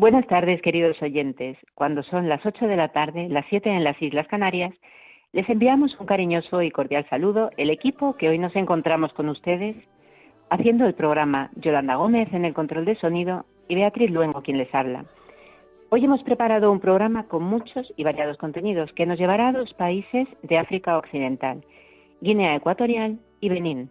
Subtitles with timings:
[0.00, 1.58] Buenas tardes, queridos oyentes.
[1.74, 4.72] Cuando son las 8 de la tarde, las 7 en las Islas Canarias,
[5.32, 9.76] les enviamos un cariñoso y cordial saludo, el equipo que hoy nos encontramos con ustedes,
[10.48, 14.74] haciendo el programa Yolanda Gómez en el control de sonido y Beatriz Luengo quien les
[14.74, 15.04] habla.
[15.90, 19.74] Hoy hemos preparado un programa con muchos y variados contenidos que nos llevará a dos
[19.74, 21.62] países de África Occidental,
[22.20, 23.90] Guinea Ecuatorial y Benín.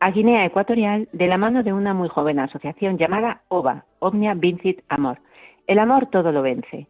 [0.00, 4.82] a Guinea Ecuatorial de la mano de una muy joven asociación llamada OVA, Omnia Vincit
[4.90, 5.18] Amor.
[5.66, 6.88] El amor todo lo vence.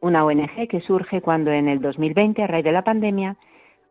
[0.00, 3.36] Una ONG que surge cuando en el 2020, a raíz de la pandemia,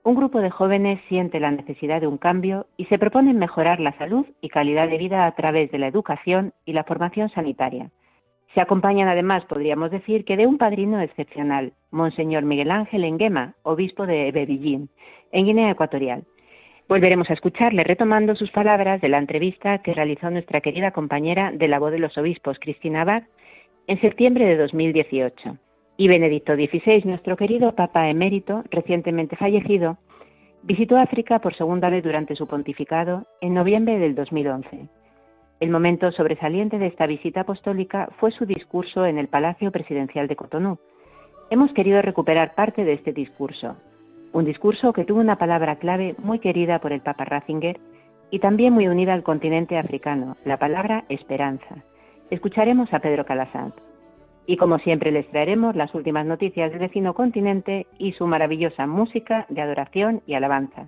[0.03, 3.97] un grupo de jóvenes siente la necesidad de un cambio y se proponen mejorar la
[3.97, 7.89] salud y calidad de vida a través de la educación y la formación sanitaria.
[8.53, 14.05] Se acompañan además, podríamos decir, que de un padrino excepcional, Monseñor Miguel Ángel Enguema, obispo
[14.05, 14.89] de Bebillín,
[15.31, 16.23] en Guinea Ecuatorial,
[16.91, 21.69] Volveremos a escucharle retomando sus palabras de la entrevista que realizó nuestra querida compañera de
[21.69, 23.23] la voz de los obispos, Cristina Abad,
[23.87, 25.57] en septiembre de 2018.
[26.01, 29.99] Y Benedicto XVI, nuestro querido Papa emérito, recientemente fallecido,
[30.63, 34.89] visitó África por segunda vez durante su pontificado en noviembre del 2011.
[35.59, 40.35] El momento sobresaliente de esta visita apostólica fue su discurso en el Palacio Presidencial de
[40.35, 40.79] Cotonú.
[41.51, 43.75] Hemos querido recuperar parte de este discurso,
[44.33, 47.79] un discurso que tuvo una palabra clave muy querida por el Papa Ratzinger
[48.31, 51.85] y también muy unida al continente africano, la palabra esperanza.
[52.31, 53.75] Escucharemos a Pedro Calasant.
[54.45, 59.45] Y como siempre les traeremos las últimas noticias del vecino continente y su maravillosa música
[59.49, 60.87] de adoración y alabanza.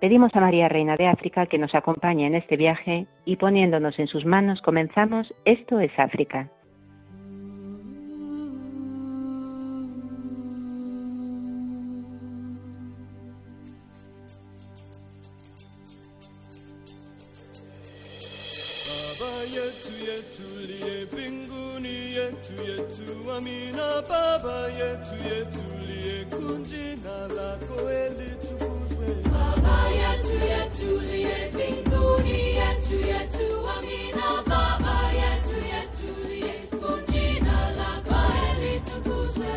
[0.00, 4.06] Pedimos a María Reina de África que nos acompañe en este viaje y poniéndonos en
[4.06, 6.48] sus manos comenzamos Esto es África.
[23.40, 33.48] amina baba yetu yetu liye kunjina lako elitukuzwe baba yetu yetu liye binguni yetu yetu
[33.78, 34.42] amina.
[34.46, 38.18] Baba yetu yetu liye kunjina lako
[38.50, 39.52] elitukuzwe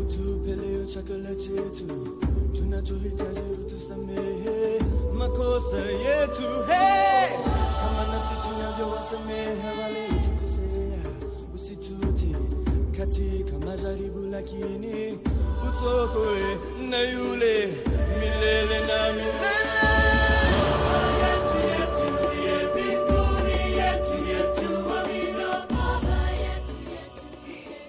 [0.00, 2.18] utupele chakula chetu
[2.56, 4.80] tunachohitaji utusamehe.
[5.18, 7.28] Makosa yetu hey!
[7.80, 10.08] kama nasi tunavyowasamehe wale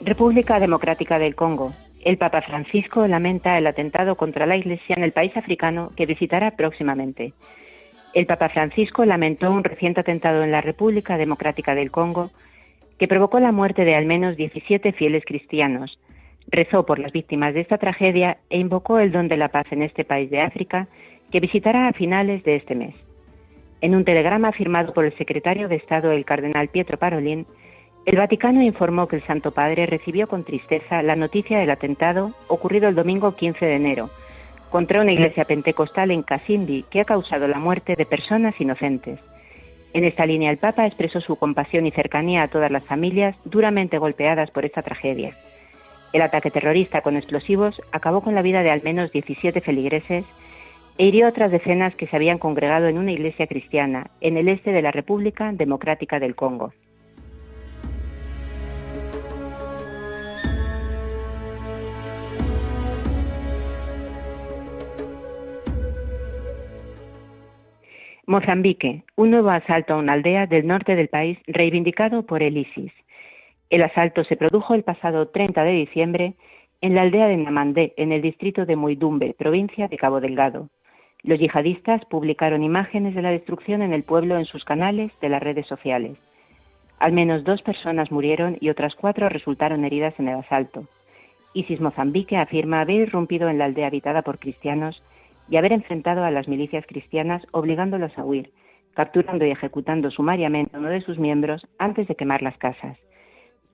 [0.04, 1.74] República Democrática del Congo.
[2.04, 6.52] El Papa Francisco lamenta el atentado contra la Iglesia en el país africano que visitará
[6.56, 7.34] próximamente.
[8.14, 12.32] El Papa Francisco lamentó un reciente atentado en la República Democrática del Congo
[13.02, 16.00] que provocó la muerte de al menos 17 fieles cristianos.
[16.46, 19.82] Rezó por las víctimas de esta tragedia e invocó el don de la paz en
[19.82, 20.88] este país de África
[21.32, 22.94] que visitará a finales de este mes.
[23.82, 27.48] En un telegrama firmado por el secretario de Estado, el cardenal Pietro Parolin,
[28.06, 32.88] el Vaticano informó que el Santo Padre recibió con tristeza la noticia del atentado ocurrido
[32.88, 34.10] el domingo 15 de enero
[34.70, 39.20] contra una iglesia pentecostal en Kasindi que ha causado la muerte de personas inocentes.
[39.94, 43.98] En esta línea el Papa expresó su compasión y cercanía a todas las familias duramente
[43.98, 45.36] golpeadas por esta tragedia.
[46.14, 50.26] El ataque terrorista con explosivos acabó con la vida de al menos 17 feligreses
[50.98, 54.72] e hirió otras decenas que se habían congregado en una iglesia cristiana en el este
[54.72, 56.74] de la República Democrática del Congo.
[68.32, 72.94] Mozambique, un nuevo asalto a una aldea del norte del país reivindicado por el ISIS.
[73.70, 76.36] El asalto se produjo el pasado 30 de diciembre
[76.80, 80.70] en la aldea de Namandé, en el distrito de Muidumbe, provincia de Cabo Delgado.
[81.24, 85.44] Los yihadistas publicaron imágenes de la destrucción en el pueblo en sus canales de las
[85.44, 86.18] redes sociales.
[87.00, 90.88] Al menos dos personas murieron y otras cuatro resultaron heridas en el asalto.
[91.54, 95.04] ISIS Mozambique afirma haber irrumpido en la aldea habitada por cristianos
[95.52, 98.52] y haber enfrentado a las milicias cristianas obligándolos a huir,
[98.94, 102.98] capturando y ejecutando sumariamente a uno de sus miembros antes de quemar las casas.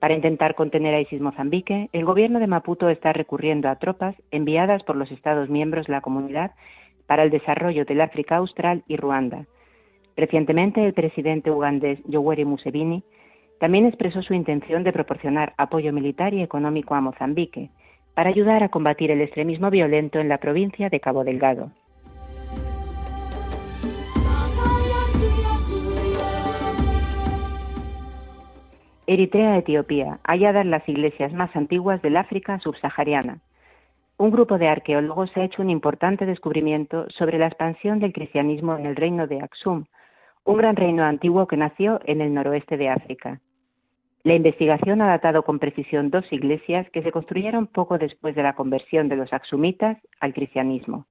[0.00, 4.82] Para intentar contener a ISIS Mozambique, el gobierno de Maputo está recurriendo a tropas enviadas
[4.82, 6.50] por los Estados miembros de la comunidad
[7.06, 9.46] para el desarrollo del África Austral y Ruanda.
[10.16, 13.04] Recientemente, el presidente ugandés Yoweri Museveni
[13.60, 17.70] también expresó su intención de proporcionar apoyo militar y económico a Mozambique
[18.18, 21.70] para ayudar a combatir el extremismo violento en la provincia de Cabo Delgado.
[29.06, 33.38] Eritrea-Etiopía, halladas las iglesias más antiguas del África subsahariana.
[34.16, 38.86] Un grupo de arqueólogos ha hecho un importante descubrimiento sobre la expansión del cristianismo en
[38.86, 39.84] el reino de Aksum,
[40.42, 43.40] un gran reino antiguo que nació en el noroeste de África.
[44.24, 48.54] La investigación ha datado con precisión dos iglesias que se construyeron poco después de la
[48.54, 51.06] conversión de los axumitas al cristianismo.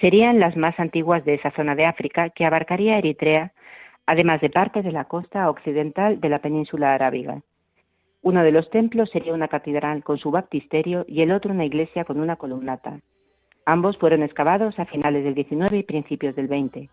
[0.00, 3.52] Serían las más antiguas de esa zona de África que abarcaría Eritrea,
[4.06, 7.42] además de parte de la costa occidental de la península arábiga.
[8.22, 12.04] Uno de los templos sería una catedral con su baptisterio y el otro una iglesia
[12.04, 13.00] con una columnata.
[13.66, 16.88] Ambos fueron excavados a finales del 19 y principios del 20,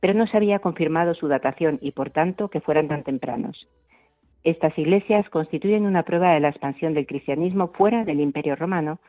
[0.00, 3.68] pero no se había confirmado su datación y por tanto que fueran tan tempranos.
[4.44, 9.00] Estas iglesias constituyen una prueba de la expansión del cristianismo fuera del Imperio romano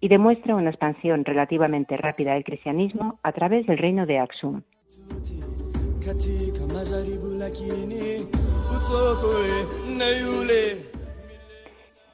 [0.00, 4.62] y demuestra una expansión relativamente rápida del cristianismo a través del reino de Aksum.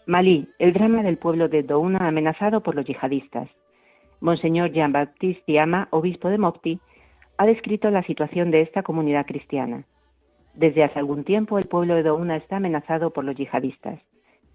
[0.06, 3.48] Malí, el drama del pueblo de Douna amenazado por los yihadistas.
[4.20, 6.80] Monseñor Jean-Baptiste Diama, obispo de Mopti,
[7.36, 9.84] ha descrito la situación de esta comunidad cristiana.
[10.54, 14.00] Desde hace algún tiempo el pueblo de Douna está amenazado por los yihadistas.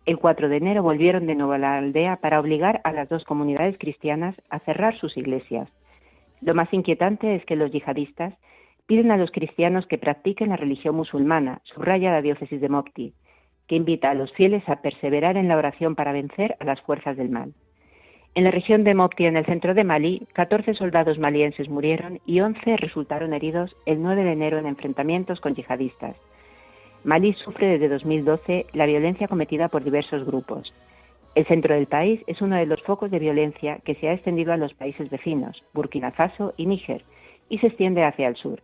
[0.05, 3.25] El 4 de enero volvieron de nuevo a la aldea para obligar a las dos
[3.25, 5.69] comunidades cristianas a cerrar sus iglesias.
[6.41, 8.33] Lo más inquietante es que los yihadistas
[8.87, 13.13] piden a los cristianos que practiquen la religión musulmana, subraya la diócesis de Mopti,
[13.67, 17.17] que invita a los fieles a perseverar en la oración para vencer a las fuerzas
[17.17, 17.53] del mal.
[18.35, 22.41] En la región de Mopti, en el centro de Mali, 14 soldados malienses murieron y
[22.41, 26.15] 11 resultaron heridos el 9 de enero en enfrentamientos con yihadistas.
[27.03, 30.73] Mali sufre desde 2012 la violencia cometida por diversos grupos.
[31.33, 34.53] El centro del país es uno de los focos de violencia que se ha extendido
[34.53, 37.03] a los países vecinos, Burkina Faso y Níger,
[37.49, 38.61] y se extiende hacia el sur.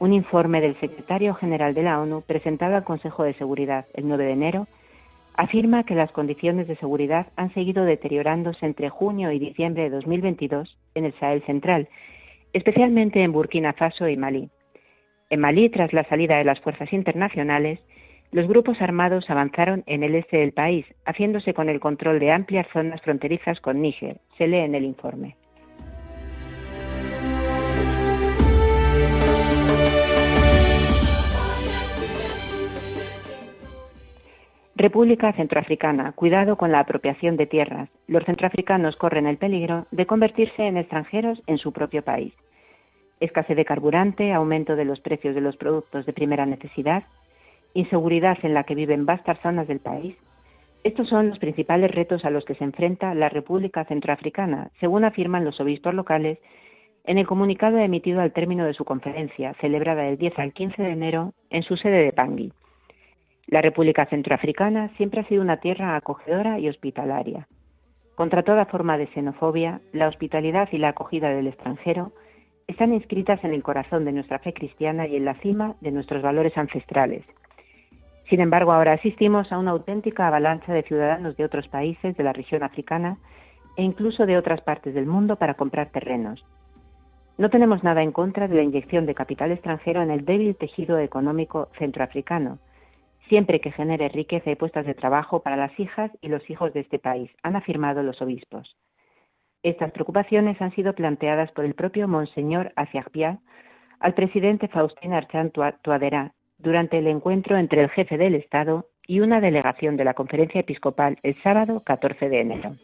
[0.00, 4.24] Un informe del secretario general de la ONU presentado al Consejo de Seguridad el 9
[4.24, 4.66] de enero
[5.34, 10.76] afirma que las condiciones de seguridad han seguido deteriorándose entre junio y diciembre de 2022
[10.94, 11.88] en el Sahel central,
[12.52, 14.50] especialmente en Burkina Faso y Malí.
[15.30, 17.80] En Malí, tras la salida de las fuerzas internacionales,
[18.32, 22.66] los grupos armados avanzaron en el este del país, haciéndose con el control de amplias
[22.72, 25.36] zonas fronterizas con Níger, se lee en el informe.
[34.74, 36.12] República Centroafricana.
[36.12, 37.90] Cuidado con la apropiación de tierras.
[38.06, 42.32] Los centroafricanos corren el peligro de convertirse en extranjeros en su propio país.
[43.20, 47.02] Escasez de carburante, aumento de los precios de los productos de primera necesidad,
[47.74, 50.16] inseguridad en la que viven vastas zonas del país.
[50.84, 55.44] Estos son los principales retos a los que se enfrenta la República Centroafricana, según afirman
[55.44, 56.38] los obispos locales
[57.04, 60.90] en el comunicado emitido al término de su conferencia, celebrada del 10 al 15 de
[60.90, 62.52] enero en su sede de Pangui.
[63.46, 67.48] La República Centroafricana siempre ha sido una tierra acogedora y hospitalaria.
[68.14, 72.12] Contra toda forma de xenofobia, la hospitalidad y la acogida del extranjero
[72.68, 76.22] están inscritas en el corazón de nuestra fe cristiana y en la cima de nuestros
[76.22, 77.24] valores ancestrales.
[78.28, 82.32] Sin embargo, ahora asistimos a una auténtica avalancha de ciudadanos de otros países de la
[82.32, 83.18] región africana
[83.76, 86.44] e incluso de otras partes del mundo para comprar terrenos.
[87.38, 90.98] No tenemos nada en contra de la inyección de capital extranjero en el débil tejido
[90.98, 92.58] económico centroafricano,
[93.32, 96.80] siempre que genere riqueza y puestas de trabajo para las hijas y los hijos de
[96.80, 98.76] este país, han afirmado los obispos.
[99.62, 103.38] Estas preocupaciones han sido planteadas por el propio Monseñor Aciagpia
[104.00, 109.40] al presidente Faustín Archán Tuadera durante el encuentro entre el jefe del Estado y una
[109.40, 112.76] delegación de la Conferencia Episcopal el sábado 14 de enero.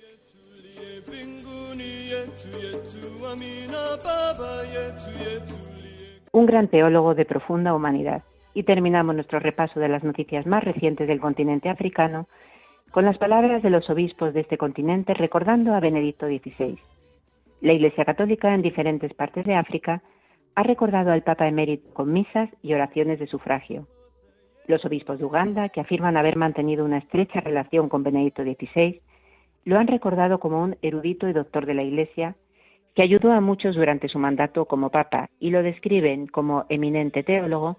[6.33, 8.23] Un gran teólogo de profunda humanidad,
[8.59, 12.27] y terminamos nuestro repaso de las noticias más recientes del continente africano
[12.91, 16.77] con las palabras de los obispos de este continente recordando a Benedicto XVI.
[17.61, 20.03] La Iglesia Católica en diferentes partes de África
[20.57, 23.87] ha recordado al Papa emérito con misas y oraciones de sufragio.
[24.67, 29.01] Los obispos de Uganda, que afirman haber mantenido una estrecha relación con Benedicto XVI,
[29.67, 32.35] lo han recordado como un erudito y doctor de la Iglesia
[32.97, 37.79] que ayudó a muchos durante su mandato como papa y lo describen como eminente teólogo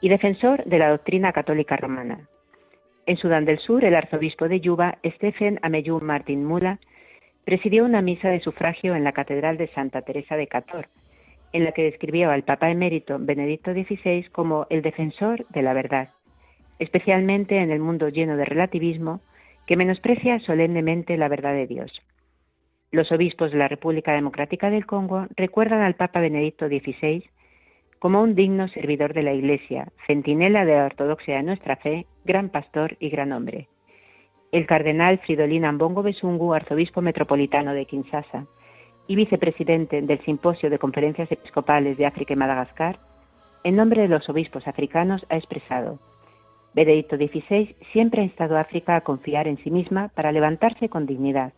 [0.00, 2.28] y defensor de la doctrina católica romana.
[3.06, 6.78] En Sudán del Sur, el arzobispo de Yuba, Stephen Ameyu Martin Mula,
[7.44, 10.88] presidió una misa de sufragio en la Catedral de Santa Teresa de Cator,
[11.52, 16.10] en la que describió al Papa emérito Benedicto XVI como el defensor de la verdad,
[16.78, 19.22] especialmente en el mundo lleno de relativismo
[19.66, 22.02] que menosprecia solemnemente la verdad de Dios.
[22.90, 27.24] Los obispos de la República Democrática del Congo recuerdan al Papa Benedicto XVI
[27.98, 32.48] como un digno servidor de la Iglesia, centinela de la ortodoxia de nuestra fe, gran
[32.48, 33.68] pastor y gran hombre.
[34.52, 38.46] El cardenal Fridolin Ambongo Besungu, arzobispo metropolitano de Kinshasa
[39.06, 42.98] y vicepresidente del Simposio de Conferencias Episcopales de África y Madagascar,
[43.64, 45.98] en nombre de los obispos africanos ha expresado
[46.74, 51.06] Benedicto XVI siempre ha instado a África a confiar en sí misma para levantarse con
[51.06, 51.52] dignidad.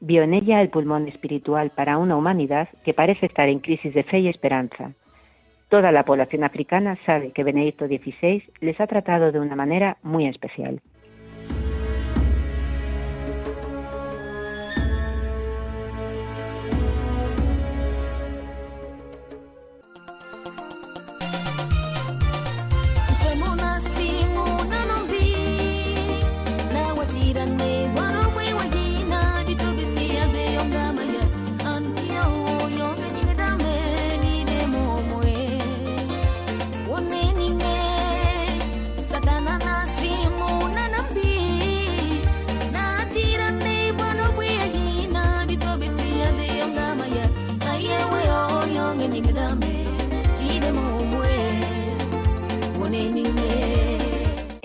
[0.00, 4.04] Vio en ella el pulmón espiritual para una humanidad que parece estar en crisis de
[4.04, 4.92] fe y esperanza.
[5.68, 10.26] Toda la población africana sabe que Benedicto XVI les ha tratado de una manera muy
[10.26, 10.80] especial.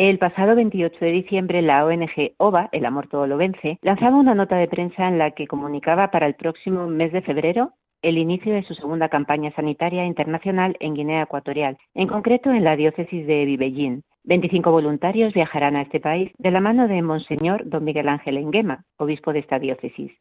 [0.05, 4.35] El pasado 28 de diciembre, la ONG OVA, El Amor Todo Lo Vence, lanzaba una
[4.35, 8.53] nota de prensa en la que comunicaba para el próximo mes de febrero el inicio
[8.53, 13.45] de su segunda campaña sanitaria internacional en Guinea Ecuatorial, en concreto en la diócesis de
[13.45, 14.03] Vivellín.
[14.25, 18.83] 25 voluntarios viajarán a este país de la mano de Monseñor Don Miguel Ángel Enguema,
[18.97, 20.11] obispo de esta diócesis.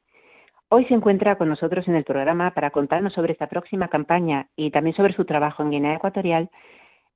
[0.69, 4.71] Hoy se encuentra con nosotros en el programa para contarnos sobre esta próxima campaña y
[4.71, 6.51] también sobre su trabajo en Guinea Ecuatorial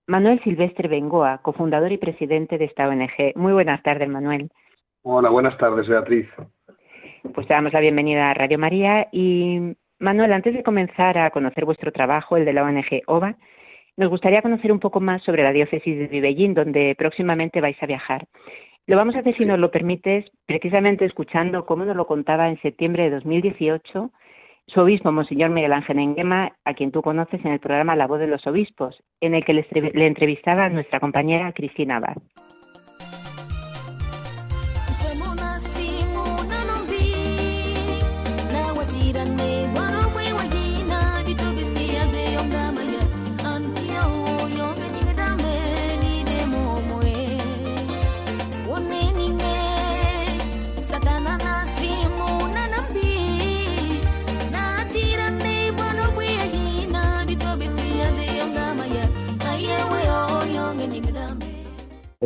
[0.07, 3.35] Manuel Silvestre Bengoa, cofundador y presidente de esta ONG.
[3.35, 4.51] Muy buenas tardes, Manuel.
[5.03, 6.29] Hola, buenas tardes, Beatriz.
[7.35, 11.65] Pues te damos la bienvenida a Radio María y Manuel, antes de comenzar a conocer
[11.65, 13.37] vuestro trabajo, el de la ONG OVA,
[13.97, 17.87] nos gustaría conocer un poco más sobre la diócesis de Vivellín, donde próximamente vais a
[17.87, 18.27] viajar.
[18.87, 22.61] Lo vamos a hacer, si nos lo permites, precisamente escuchando cómo nos lo contaba en
[22.61, 24.13] septiembre de 2018
[24.69, 28.19] su obispo, Monseñor Miguel Ángel Enguema, a quien tú conoces en el programa La Voz
[28.19, 32.17] de los Obispos, en el que le, entrevistaba nuestra compañera Cristina Abad.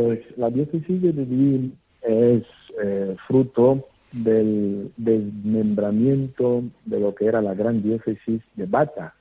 [0.01, 2.43] Pues la diócesis de Medellín es
[2.81, 9.13] eh, fruto del desmembramiento de lo que era la gran diócesis de Bata,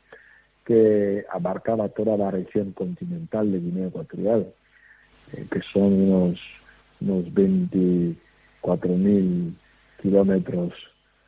[0.64, 4.46] que abarcaba toda la región continental de Guinea Ecuatorial,
[5.34, 6.40] eh, que son unos,
[7.02, 9.54] unos 24 mil
[10.00, 10.72] kilómetros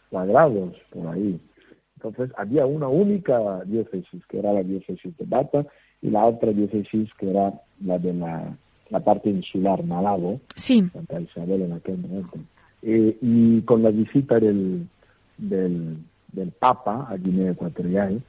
[0.09, 1.39] cuadrados por ahí.
[1.97, 5.67] Entonces había una única diócesis, que era la diócesis de Bata,
[6.01, 7.53] y la otra diócesis que era
[7.85, 8.57] la de la
[8.93, 12.39] la parte insular, Malabo, Santa Isabel en aquel momento.
[12.83, 14.87] Eh, y con la visita del,
[15.39, 15.97] del,
[16.59, 18.21] Papa a Guinea Ecuatorial,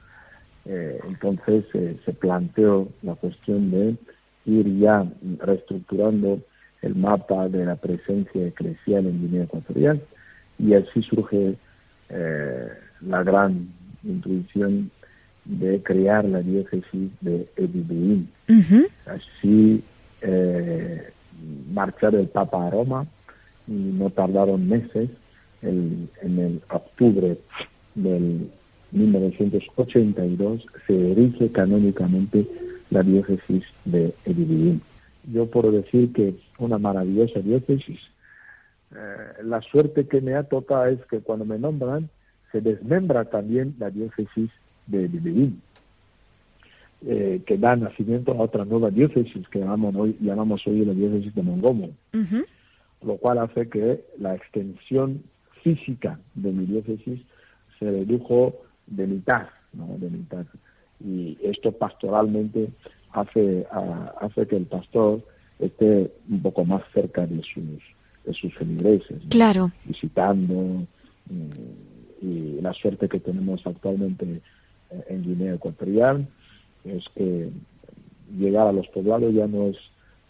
[0.64, 3.94] eh, entonces eh, se planteó la cuestión de
[4.46, 5.04] ir ya
[5.38, 6.40] reestructurando
[6.80, 10.00] el mapa de la presencia eclesial en Guinea Ecuatorial
[10.58, 11.56] y así surge
[13.00, 13.68] la gran
[14.04, 14.90] intuición
[15.44, 18.28] de crear la diócesis de Edibuín.
[19.06, 19.82] Así
[20.24, 21.10] eh,
[21.72, 23.06] marchar el Papa a Roma
[23.66, 25.10] y no tardaron meses.
[25.62, 27.38] en el octubre
[27.94, 28.50] del
[28.94, 32.46] 1982 se erige canónicamente
[32.90, 34.80] la diócesis de Edividín.
[35.32, 38.00] Yo puedo decir que una maravillosa diócesis.
[38.94, 42.08] Eh, la suerte que me ha tocado es que cuando me nombran
[42.52, 44.50] se desmembra también la diócesis
[44.86, 45.60] de Edividín.
[47.06, 51.34] Eh, que da nacimiento a otra nueva diócesis que llamamos hoy, llamamos hoy la diócesis
[51.34, 51.90] de Mongomo,
[53.02, 55.22] lo cual hace que la extensión
[55.62, 57.20] física de mi diócesis
[57.78, 58.54] se redujo
[58.86, 59.98] de mitad, ¿no?
[59.98, 60.46] de mitad.
[61.04, 62.70] Y esto pastoralmente
[63.12, 63.66] hace,
[64.20, 65.22] hace que el pastor
[65.58, 67.82] esté un poco más cerca de sus,
[68.24, 69.70] de sus feligreses, claro.
[69.84, 70.86] visitando.
[71.28, 74.40] Mm, y la suerte que tenemos actualmente
[75.08, 76.26] en Guinea Ecuatorial
[76.84, 77.50] es que
[78.38, 79.76] llegar a los poblados ya no es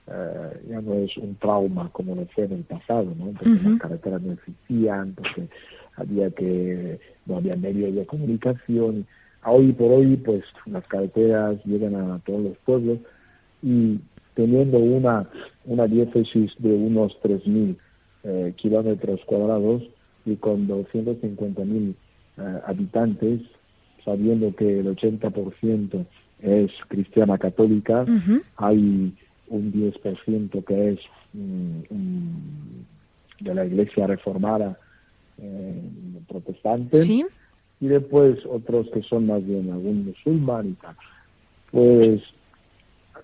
[0.06, 3.32] eh, ya no es un trauma como lo fue en el pasado, ¿no?
[3.32, 5.48] Porque las carreteras no existían, porque
[5.96, 9.06] había que no había medios de comunicación.
[9.46, 12.98] Hoy por hoy, pues las carreteras llegan a todos los pueblos
[13.62, 13.98] y
[14.34, 15.28] teniendo una
[15.64, 17.76] una diócesis de unos 3.000
[18.24, 19.82] eh, kilómetros cuadrados
[20.26, 21.94] y con 250.000
[22.36, 23.40] eh, habitantes,
[24.04, 26.06] sabiendo que el 80%
[26.44, 28.04] es cristiana católica,
[28.56, 29.14] hay
[29.48, 30.98] un 10% que es
[31.32, 31.80] mm,
[33.40, 34.78] de la iglesia reformada
[35.38, 35.82] eh,
[36.28, 37.02] protestante,
[37.80, 40.96] y después otros que son más bien algún musulmán y tal.
[41.70, 42.20] Pues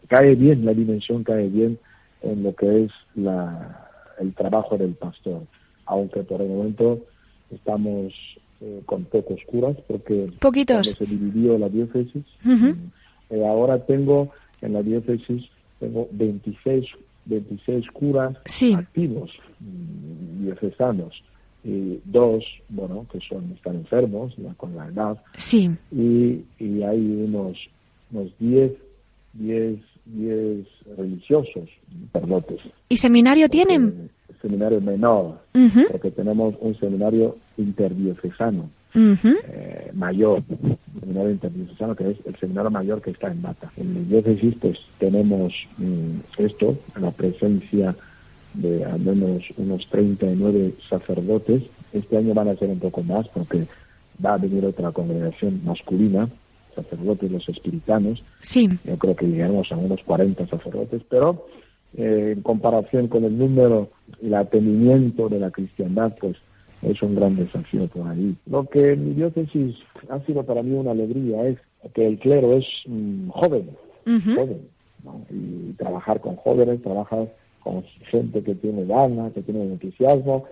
[0.09, 1.79] cae bien, la dimensión cae bien
[2.23, 5.43] en lo que es la, el trabajo del pastor,
[5.87, 7.00] aunque por el momento
[7.50, 8.12] estamos
[8.61, 10.89] eh, con pocos curas porque Poquitos.
[10.89, 12.25] se dividió la diócesis.
[12.43, 12.73] Mm,
[13.31, 15.45] eh, ahora tengo en la diócesis
[15.81, 16.87] tengo 26,
[17.25, 18.37] 26 curas
[18.77, 21.23] activos mm, diocesanos
[21.65, 25.23] y dos, bueno, que son están enfermos ya con la edad.
[25.37, 25.71] Sí.
[25.93, 27.57] Y, y hay unos
[28.13, 28.73] unos 10
[29.35, 31.69] 10 10 religiosos,
[32.13, 32.61] perdotes.
[32.89, 34.11] ¿Y seminario tienen?
[34.41, 35.39] seminario menor,
[35.91, 40.42] porque tenemos un seminario interdiocesano eh, mayor,
[41.00, 43.70] seminario que es el seminario mayor que está en Mata.
[43.76, 47.94] En mi diócesis pues tenemos mm, esto, la presencia
[48.54, 51.62] de al menos unos 39 sacerdotes.
[51.92, 53.66] Este año van a ser un poco más porque
[54.24, 56.29] va a venir otra congregación masculina,
[56.74, 58.22] sacerdotes los espiritanos.
[58.40, 58.68] Sí.
[58.85, 61.46] Yo creo que llegaremos a unos 40 sacerdotes, pero
[61.96, 63.90] eh, en comparación con el número
[64.22, 66.37] y el atendimiento de la cristiandad, pues
[66.83, 68.35] es un gran desafío por ahí.
[68.47, 69.77] Lo que mi diócesis
[70.09, 71.59] ha sido para mí una alegría es
[71.95, 73.71] que el clero es mm, joven,
[74.05, 74.61] joven,
[75.31, 77.29] y trabajar con jóvenes, trabajar
[77.62, 80.45] con gente que tiene ganas, que tiene entusiasmo,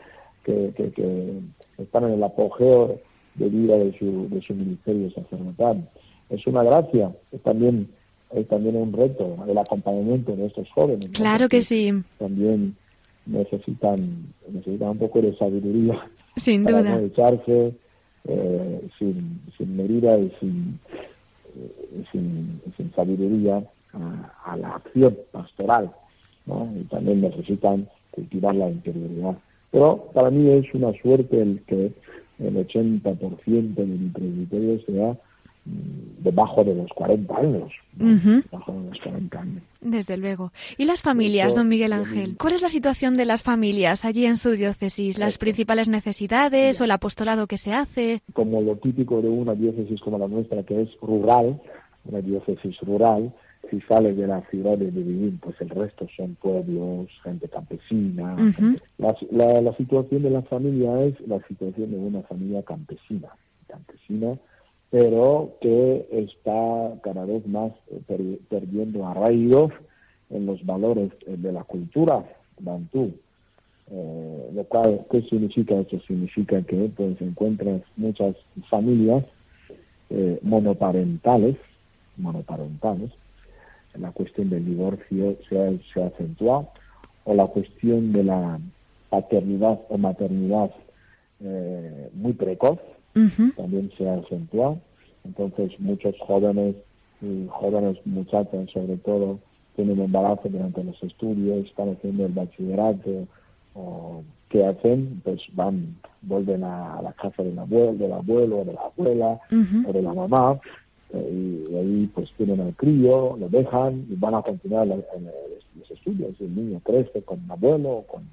[0.45, 1.41] que, que,
[1.79, 2.99] están en el apogeo
[3.35, 5.89] de vida de su, de su ministerio sacerdotal.
[6.31, 7.89] Es una gracia, es también
[8.31, 11.11] es también un reto el acompañamiento de estos jóvenes.
[11.13, 11.93] Claro que sí.
[12.19, 12.77] También
[13.27, 15.99] necesitan, necesitan un poco de sabiduría.
[16.39, 16.97] Sin para duda.
[16.97, 17.73] No echarse
[18.27, 20.79] eh, sin, sin medida y sin,
[21.57, 23.63] eh, sin, sin, sabiduría
[24.45, 25.91] a, la acción pastoral.
[26.47, 26.73] ¿no?
[26.79, 29.37] Y también necesitan cultivar la interioridad.
[29.71, 31.93] Pero para mí es una suerte el que
[32.39, 35.17] el 80% de mi presbiterio sea
[36.19, 37.73] debajo de los 40 años.
[37.95, 39.63] Debajo de los 40 años.
[39.81, 40.53] Desde luego.
[40.77, 42.37] ¿Y las familias, don Miguel Ángel?
[42.37, 45.19] ¿Cuál es la situación de las familias allí en su diócesis?
[45.19, 48.23] ¿Las principales necesidades o el apostolado que se hace?
[48.33, 51.61] Como lo típico de una diócesis como la nuestra, que es rural,
[52.05, 53.33] una diócesis rural,
[53.71, 58.37] si sale de la ciudad de vivir, pues el resto son pueblos, gente campesina.
[58.99, 63.29] la, la situación de la familia es la situación de una familia campesina.
[63.67, 64.39] Campesina
[64.91, 69.71] pero que está cada vez más eh, perdiendo arraigo
[70.31, 72.25] en los valores eh, de la cultura
[72.61, 73.13] bantú.
[73.91, 75.99] Eh, lo cual, ¿qué significa eso?
[76.07, 78.37] Significa que pues encuentras muchas
[78.69, 79.25] familias
[80.41, 81.57] monoparentales,
[82.17, 83.11] monoparentales,
[83.99, 86.67] la cuestión del divorcio se, se acentúa,
[87.25, 88.59] o la cuestión de la
[89.11, 90.71] paternidad o maternidad
[92.15, 92.79] muy precoz,
[93.57, 94.79] también se ha acentuado.
[95.25, 96.77] Entonces muchos jóvenes
[97.21, 99.39] y jóvenes muchachas sobre todo
[99.77, 103.27] tienen embarazo durante los estudios, están haciendo el bachillerato
[103.75, 108.73] o qué hacen, pues van, vuelven a, la casa del abuelo, del abuelo o de
[108.73, 109.41] la abuela
[109.87, 110.59] o de la mamá
[111.13, 115.29] eh, y, ahí pues tienen al crío, lo dejan y van a continuar en,
[115.79, 116.35] los estudios.
[116.41, 118.25] El niño crece con abuelo o con,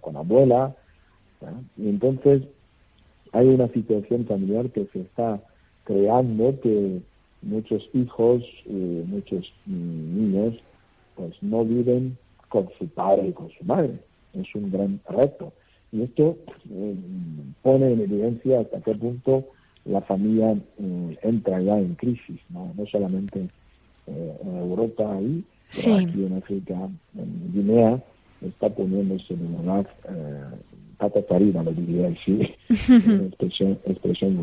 [0.00, 0.74] con abuela.
[1.76, 2.42] Y entonces
[3.32, 5.40] hay una situación familiar que se está
[5.84, 7.00] creando que
[7.42, 10.54] muchos hijos y muchos niños
[11.16, 12.16] pues no viven
[12.48, 13.94] con su padre y con su madre.
[14.34, 15.52] Es un gran reto.
[15.92, 16.36] Y esto
[16.70, 16.94] eh,
[17.62, 19.44] pone en evidencia hasta qué punto
[19.84, 22.72] la familia eh, entra ya en crisis, ¿no?
[22.76, 23.48] no solamente
[24.06, 28.02] en Europa ahí, aquí en África, en Guinea,
[28.42, 29.86] está poniéndose en lugar
[31.06, 32.40] eh, patas arriba, lo diría así,
[33.86, 34.38] expresión,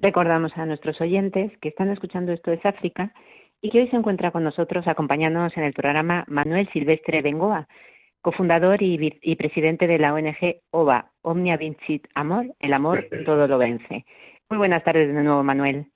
[0.00, 3.12] Recordamos a nuestros oyentes que están escuchando esto es África
[3.60, 7.66] y que hoy se encuentra con nosotros acompañándonos en el programa Manuel Silvestre Bengoa,
[8.22, 13.58] cofundador y, y presidente de la ONG OVA, Omnia Vincit Amor, el amor todo lo
[13.58, 14.04] vence.
[14.48, 15.86] Muy buenas tardes de nuevo, Manuel.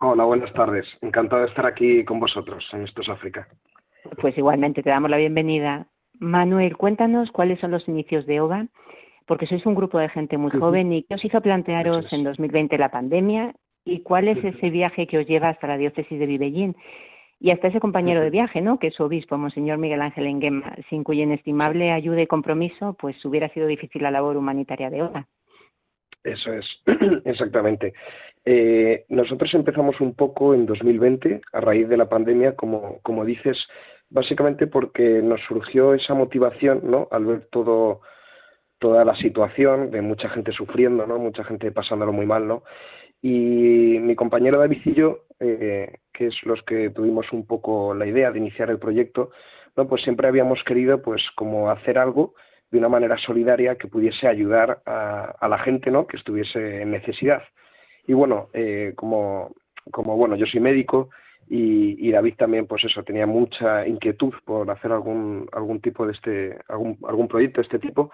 [0.00, 0.86] Hola, buenas tardes.
[1.00, 3.46] Encantado de estar aquí con vosotros en Esto es África.
[4.20, 5.86] Pues igualmente te damos la bienvenida.
[6.18, 8.66] Manuel, cuéntanos cuáles son los inicios de OVA
[9.26, 12.76] porque sois un grupo de gente muy joven y qué os hizo plantearos en 2020
[12.78, 16.76] la pandemia y cuál es ese viaje que os lleva hasta la diócesis de Vivellín
[17.40, 18.78] y hasta ese compañero de viaje, ¿no?
[18.78, 23.22] Que es su obispo, Monseñor Miguel Ángel Enguema, sin cuya inestimable ayuda y compromiso, pues
[23.24, 25.28] hubiera sido difícil la labor humanitaria de ONA.
[26.22, 26.66] Eso es,
[27.24, 27.92] exactamente.
[28.46, 33.58] Eh, nosotros empezamos un poco en 2020, a raíz de la pandemia, como, como dices,
[34.08, 37.08] básicamente porque nos surgió esa motivación, ¿no?
[37.10, 38.00] Al ver todo
[38.84, 41.18] toda la situación de mucha gente sufriendo, ¿no?
[41.18, 42.64] Mucha gente pasándolo muy mal, ¿no?
[43.22, 48.04] Y mi compañero David y yo, eh, que es los que tuvimos un poco la
[48.04, 49.30] idea de iniciar el proyecto,
[49.74, 49.88] ¿no?
[49.88, 52.34] Pues siempre habíamos querido, pues, como hacer algo
[52.70, 56.06] de una manera solidaria que pudiese ayudar a, la gente, ¿no?
[56.06, 57.42] Que estuviese en necesidad.
[58.06, 59.54] Y bueno, eh, como,
[59.92, 61.08] como, bueno, yo soy médico,
[61.48, 66.12] y, y, David también pues eso tenía mucha inquietud por hacer algún algún tipo de
[66.12, 68.10] este algún algún proyecto de este tipo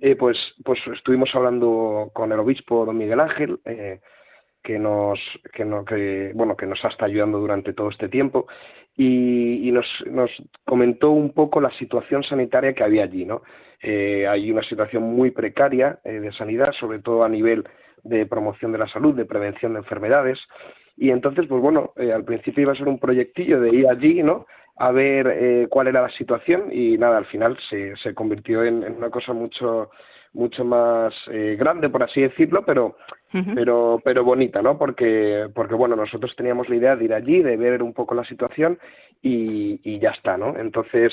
[0.00, 4.00] eh, pues, pues estuvimos hablando con el obispo don Miguel Ángel, eh,
[4.62, 5.18] que nos,
[5.52, 8.46] que, no, que, bueno, que nos ha estado ayudando durante todo este tiempo,
[8.96, 10.30] y, nos, nos,
[10.64, 13.42] comentó un poco la situación sanitaria que había allí, ¿no?
[13.80, 17.64] Eh, hay una situación muy precaria de sanidad, sobre todo a nivel
[18.02, 20.38] de promoción de la salud, de prevención de enfermedades,
[20.96, 24.46] y entonces, pues bueno, al principio iba a ser un proyectillo de ir allí, ¿no?
[24.78, 28.84] A ver eh, cuál era la situación y nada, al final se, se convirtió en,
[28.84, 29.90] una cosa mucho
[30.32, 32.96] mucho más eh, grande, por así decirlo, pero,
[33.54, 34.78] pero, pero bonita, ¿no?
[34.78, 38.24] Porque, porque, bueno, nosotros teníamos la idea de ir allí, de ver un poco la
[38.24, 38.78] situación
[39.22, 40.56] y, y ya está, ¿no?
[40.56, 41.12] Entonces,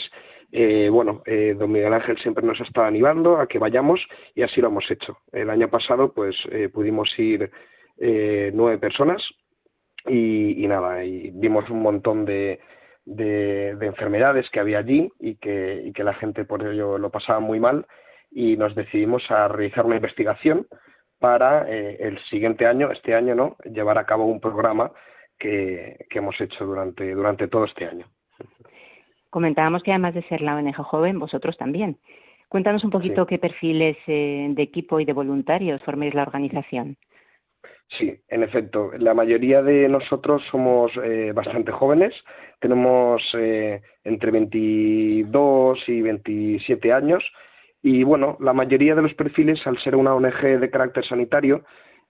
[0.51, 4.01] eh, bueno, eh, don Miguel Ángel siempre nos ha estado animando a que vayamos
[4.35, 5.17] y así lo hemos hecho.
[5.31, 6.35] El año pasado, pues,
[6.73, 7.49] pudimos ir
[7.97, 9.23] nueve personas
[10.07, 12.59] y, y nada, y vimos un montón de,
[13.05, 17.39] de, enfermedades que había allí y que, y que la gente por ello lo pasaba
[17.39, 17.85] muy mal
[18.31, 20.67] y nos decidimos a realizar una investigación
[21.19, 24.91] para eh, el siguiente año, este año no, llevar a cabo un programa
[25.39, 28.05] que, que hemos hecho durante, durante todo este año.
[29.29, 31.97] Comentábamos que además de ser la ONG joven, vosotros también.
[32.47, 36.95] Cuéntanos un poquito qué perfiles eh, de equipo y de voluntarios forméis la organización.
[37.89, 38.91] Sí, en efecto.
[38.97, 42.13] La mayoría de nosotros somos eh, bastante jóvenes.
[42.59, 47.23] Tenemos eh, entre 22 y 27 años.
[47.83, 51.63] Y bueno, la mayoría de los perfiles, al ser una ONG de carácter sanitario,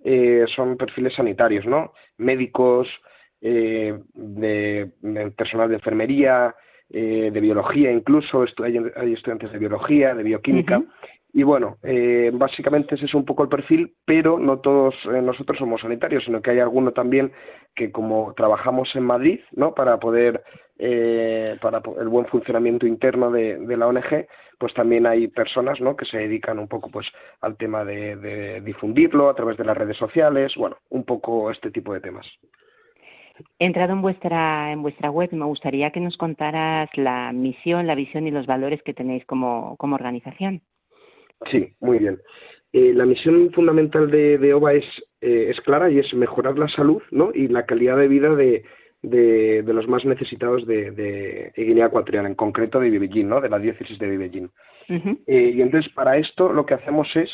[0.04, 1.94] eh, son perfiles sanitarios, ¿no?
[2.18, 2.88] Médicos,
[3.42, 4.00] de,
[5.38, 6.56] personal de enfermería,
[6.90, 10.82] de biología incluso, hay, estudiantes de biología, de bioquímica.
[11.38, 15.58] Y bueno, eh, básicamente ese es un poco el perfil, pero no todos eh, nosotros
[15.58, 17.34] somos sanitarios, sino que hay alguno también
[17.76, 19.74] que como trabajamos en Madrid, ¿no?
[19.74, 20.42] Para poder,
[20.80, 25.98] eh, para el buen funcionamiento interno de, la ONG, pues también hay personas, ¿no?
[25.98, 27.06] Que se dedican un poco, pues,
[27.42, 31.94] al tema de, difundirlo a través de las redes sociales, bueno, un poco este tipo
[31.94, 32.26] de temas.
[33.60, 38.26] Entrado en vuestra, en vuestra web me gustaría que nos contaras la misión, la visión
[38.26, 40.62] y los valores que tenéis como, como organización.
[41.52, 42.20] Sí, muy bien.
[42.74, 44.86] Eh, la misión fundamental de, de OVA es,
[45.22, 47.32] eh, es clara y es mejorar la salud ¿no?
[47.34, 48.64] y la calidad de vida de,
[49.02, 53.40] de, los más necesitados de, de, Guinea Ecuatorial, en concreto de Vivellín, ¿no?
[53.40, 54.52] de la diócesis de Vivellín.
[54.90, 57.30] Eh, y entonces, para esto lo que hacemos es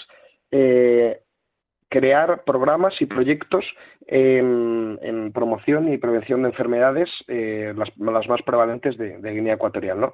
[1.91, 3.65] crear programas y proyectos
[4.07, 9.99] en, promoción y prevención de enfermedades, las, las, más prevalentes de, Guinea Ecuatorial.
[9.99, 10.13] ¿no?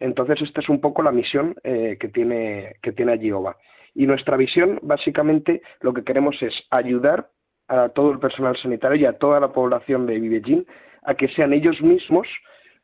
[0.00, 3.56] Entonces, esta es un poco la misión eh, que, tiene, que tiene allí OVA.
[3.94, 7.28] Y nuestra visión, básicamente, lo que queremos es ayudar
[7.68, 10.66] a todo el personal sanitario y a toda la población de Vivellín
[11.02, 12.26] a que sean ellos mismos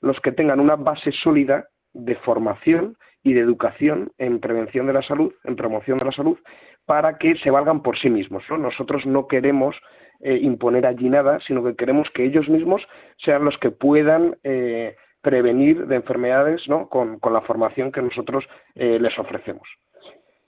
[0.02, 5.02] los que tengan una base sólida de formación y de educación en prevención de la
[5.02, 6.38] salud, en promoción de la salud,
[6.86, 8.44] para que se valgan por sí mismos.
[8.50, 9.76] Nosotros no queremos
[10.20, 12.82] eh, imponer allí nada, sino que queremos que ellos mismos
[13.18, 18.44] sean los que puedan eh, prevenir de enfermedades con, la formación que nosotros
[18.74, 19.66] eh, les ofrecemos.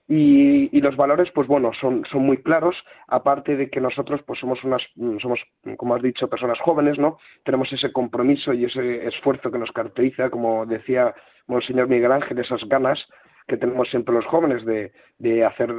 [0.08, 2.76] Y, los valores, pues bueno, son, son muy claros,
[3.08, 4.82] aparte de que nosotros pues somos unas,
[5.20, 5.40] somos,
[5.76, 7.18] como has dicho, personas jóvenes, ¿no?
[7.44, 11.12] Tenemos ese compromiso y ese esfuerzo que nos caracteriza, como decía
[11.48, 13.04] Monseñor Miguel Ángel, esas ganas
[13.46, 15.72] que tenemos siempre los jóvenes de, de hacer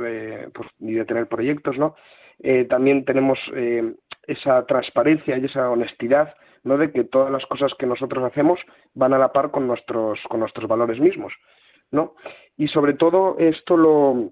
[0.53, 1.95] pues, y de tener proyectos, ¿no?
[2.39, 3.93] Eh, también tenemos eh,
[4.27, 6.77] esa transparencia y esa honestidad, ¿no?
[6.77, 8.59] De que todas las cosas que nosotros hacemos
[8.93, 11.33] van a la par con nuestros, con nuestros valores mismos.
[11.91, 12.15] ¿no?
[12.57, 14.31] Y sobre todo esto lo,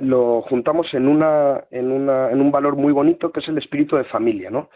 [0.00, 3.96] lo juntamos en, una, en, una, en un valor muy bonito que es el espíritu
[3.96, 4.70] de familia, ¿no?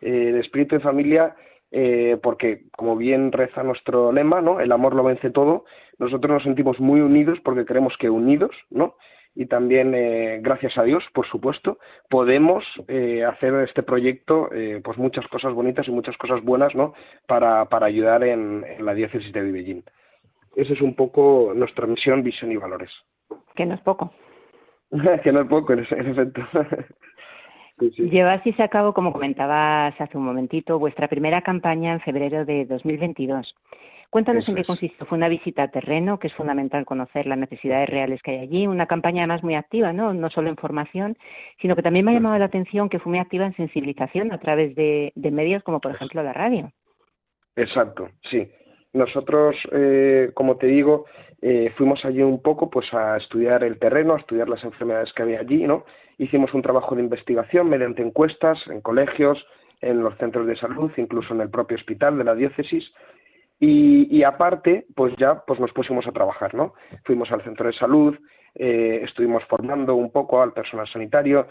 [0.00, 1.36] Eh, el espíritu de familia,
[1.70, 4.60] eh, porque como bien reza nuestro lema, ¿no?
[4.60, 5.64] El amor lo vence todo.
[5.98, 8.96] Nosotros nos sentimos muy unidos porque creemos que unidos, ¿no?
[9.34, 11.78] Y también, eh, gracias a Dios, por supuesto,
[12.08, 12.64] podemos
[13.28, 14.50] hacer este proyecto,
[14.82, 16.94] pues muchas cosas bonitas y muchas cosas buenas, ¿no?
[17.28, 19.84] Para, para ayudar en, en la diócesis de Vivellín.
[20.56, 22.90] Esa es un poco nuestra misión, visión y valores.
[23.54, 24.12] Que no es poco.
[25.22, 26.42] que no es poco, en efecto.
[27.80, 33.54] Llevasteis a cabo, como comentabas hace un momentito, vuestra primera campaña en febrero de 2022.
[34.10, 35.06] Cuéntanos en qué consistió.
[35.06, 38.66] Fue una visita a terreno, que es fundamental conocer las necesidades reales que hay allí.
[38.66, 40.12] Una campaña además muy activa, ¿no?
[40.12, 41.16] No solo en formación,
[41.62, 44.38] sino que también me ha llamado la atención que fue muy activa en sensibilización a
[44.38, 46.72] través de medios como, por ejemplo, la radio.
[47.56, 48.50] Exacto, sí.
[48.92, 51.04] Nosotros, eh, como te digo,
[51.40, 55.22] eh, fuimos allí un poco pues a estudiar el terreno, a estudiar las enfermedades que
[55.22, 55.84] había allí, ¿no?
[56.20, 59.42] Hicimos un trabajo de investigación mediante encuestas en colegios,
[59.80, 62.92] en los centros de salud, incluso en el propio hospital de la diócesis.
[63.58, 66.74] Y, aparte, pues ya pues nos pusimos a trabajar, ¿no?
[67.04, 68.18] Fuimos al centro de salud,
[68.54, 71.46] eh, estuvimos formando un poco al personal sanitario,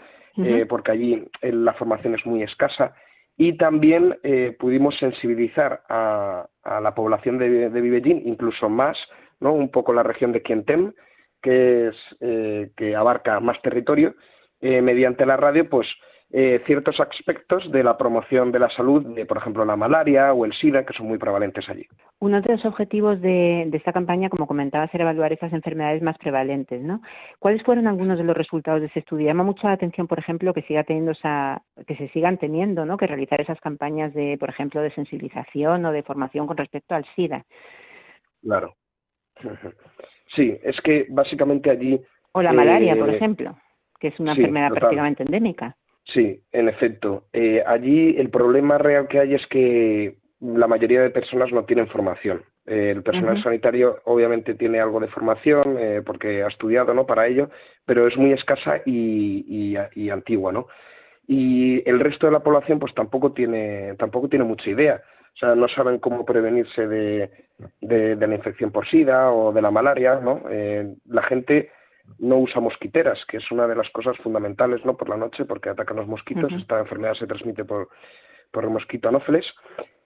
[0.68, 2.94] porque allí la formación es muy escasa
[3.36, 8.98] y también eh, pudimos sensibilizar a, la población de, de, Vivellín, incluso más,
[9.40, 9.52] ¿no?
[9.52, 10.92] un poco la región de Quientem,
[11.40, 14.14] que, es, eh, que abarca más territorio,
[14.60, 15.88] eh, mediante la radio, pues
[16.32, 20.44] eh, ciertos aspectos de la promoción de la salud, de, por ejemplo, la malaria o
[20.44, 21.84] el SIDA, que son muy prevalentes allí.
[22.20, 26.80] Uno de los objetivos de, esta campaña, como comentabas, era evaluar esas enfermedades más prevalentes,
[26.82, 27.02] ¿no?
[27.40, 29.26] ¿Cuáles fueron algunos de los resultados de ese estudio?
[29.26, 32.96] Llama mucho la atención, por ejemplo, que siga teniendo esa, que se sigan teniendo, ¿no?
[32.96, 37.04] Que realizar esas campañas de, por ejemplo, de sensibilización o de formación con respecto al
[37.16, 37.44] SIDA.
[38.42, 38.74] Claro.
[40.36, 42.00] Sí, es que básicamente allí.
[42.30, 43.56] O la malaria, por eh, ejemplo,
[44.00, 45.76] que es una enfermedad prácticamente endémica.
[46.06, 47.24] Sí, en efecto.
[47.32, 51.86] Eh, allí el problema real que hay es que la mayoría de personas no tienen
[51.88, 52.42] formación.
[52.66, 57.06] Eh, el personal sanitario obviamente tiene algo de formación eh, porque ha estudiado ¿no?
[57.06, 57.50] para ello,
[57.84, 60.52] pero es muy escasa y, y, antigua.
[60.52, 60.66] ¿no?
[61.26, 65.02] Y el resto de la población pues tampoco tiene, tampoco tiene mucha idea.
[65.34, 67.30] O sea, no saben cómo prevenirse de,
[67.80, 70.16] de, de la infección por SIDA o de la malaria.
[70.16, 70.42] ¿no?
[71.06, 71.70] la gente
[72.18, 74.96] no usa mosquiteras, que es una de las cosas fundamentales, ¿no?
[74.96, 76.52] Por la noche, porque atacan los mosquitos.
[76.52, 77.88] Esta enfermedad se transmite por,
[78.50, 79.46] por el mosquito anófeles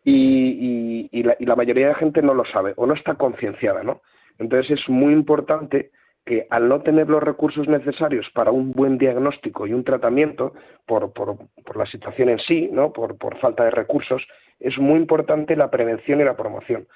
[0.05, 3.83] y, y, la, y, la, mayoría de gente no lo sabe o no está concienciada,
[3.83, 4.03] ¿no?
[4.39, 5.91] Entonces es muy importante
[6.25, 10.55] que al no tener los recursos necesarios para un buen diagnóstico y un tratamiento
[10.87, 12.93] por, por, por la situación en sí, ¿no?
[12.93, 14.23] Por, por falta de recursos,
[14.61, 16.87] es muy importante la prevención y la promoción,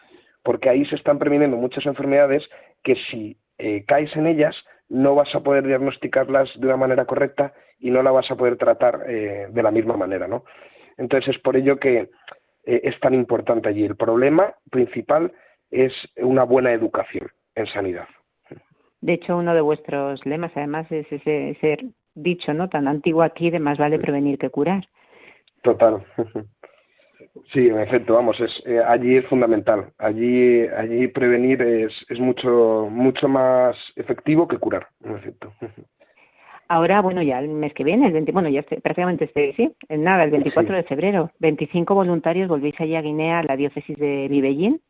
[0.42, 2.42] porque ahí se están previniendo muchas enfermedades
[2.83, 4.57] que si eh, caes en ellas
[4.88, 8.57] no vas a poder diagnosticarlas de una manera correcta y no la vas a poder
[8.57, 10.44] tratar eh, de la misma manera, ¿no?
[10.96, 12.11] Entonces es por ello que
[12.64, 13.85] eh, es tan importante allí.
[13.85, 15.33] El problema principal
[15.70, 18.09] es una buena educación en sanidad.
[19.01, 21.79] De hecho, uno de vuestros lemas, además, es ese, ese
[22.14, 22.68] dicho, ¿no?
[22.68, 24.88] Tan antiguo aquí de más vale prevenir que curar.
[25.62, 26.05] Total.
[27.53, 29.91] Sí, en efecto, vamos, es, eh, allí es fundamental.
[29.99, 35.53] Allí, allí prevenir es, es mucho, mucho más efectivo que curar, en efecto.
[36.69, 40.05] Ahora, bueno, ya el mes que viene, el 20, bueno, ya prácticamente este, sí, en
[40.05, 44.29] nada, el 24 de febrero, 25 voluntarios volvéis allí a Guinea, a la diócesis de
[44.29, 44.83] Vivellín,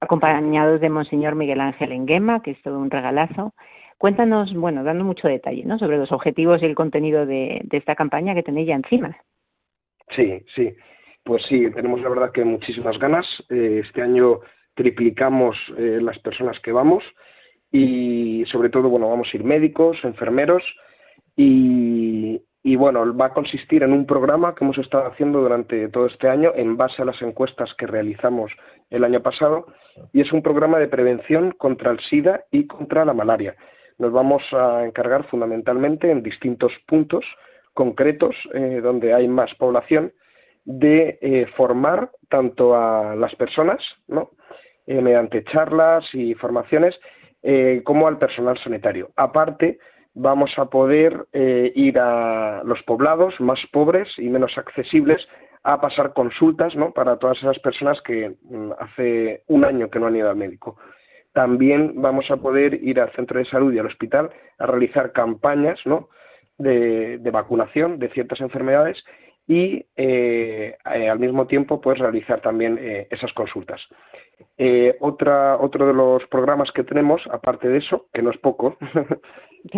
[0.00, 3.52] acompañados de Monseñor Miguel Ángel Enguema, que es todo un regalazo.
[3.98, 7.94] Cuéntanos, bueno, dando mucho detalle, ¿no?, sobre los objetivos y el contenido de, de esta
[7.94, 9.14] campaña que tenéis ya encima.
[10.16, 10.74] Sí, sí.
[11.24, 13.26] Pues sí, tenemos la verdad que muchísimas ganas.
[13.48, 14.40] Eh, este año
[14.74, 17.04] triplicamos eh, las personas que vamos
[17.70, 20.62] y sobre todo, bueno, vamos a ir médicos, enfermeros
[21.36, 22.40] y,
[22.76, 26.52] bueno, va a consistir en un programa que hemos estado haciendo durante todo este año
[26.54, 28.52] en base a las encuestas que realizamos
[28.90, 29.66] el año pasado
[30.12, 33.54] y es un programa de prevención contra el SIDA y contra la malaria.
[33.98, 37.24] Nos vamos a encargar fundamentalmente en distintos puntos
[37.74, 40.12] concretos eh, donde hay más población
[40.64, 44.30] de eh, formar tanto a las personas, ¿no?
[44.86, 46.98] Eh, mediante charlas y formaciones,
[47.84, 49.12] como al personal sanitario.
[49.16, 49.78] Aparte,
[50.12, 55.26] vamos a poder ir a los poblados más pobres y menos accesibles
[55.62, 56.92] a pasar consultas ¿no?
[56.92, 60.76] para todas esas personas que mm, hace un año que no han ido al médico.
[61.32, 65.78] También vamos a poder ir al centro de salud y al hospital a realizar campañas
[65.84, 66.08] ¿no?
[66.58, 69.02] de, vacunación de ciertas enfermedades
[69.50, 73.80] y eh, eh, al mismo tiempo pues realizar también eh, esas consultas.
[75.00, 78.78] otra, otro de los programas que tenemos, aparte de eso, que no es poco,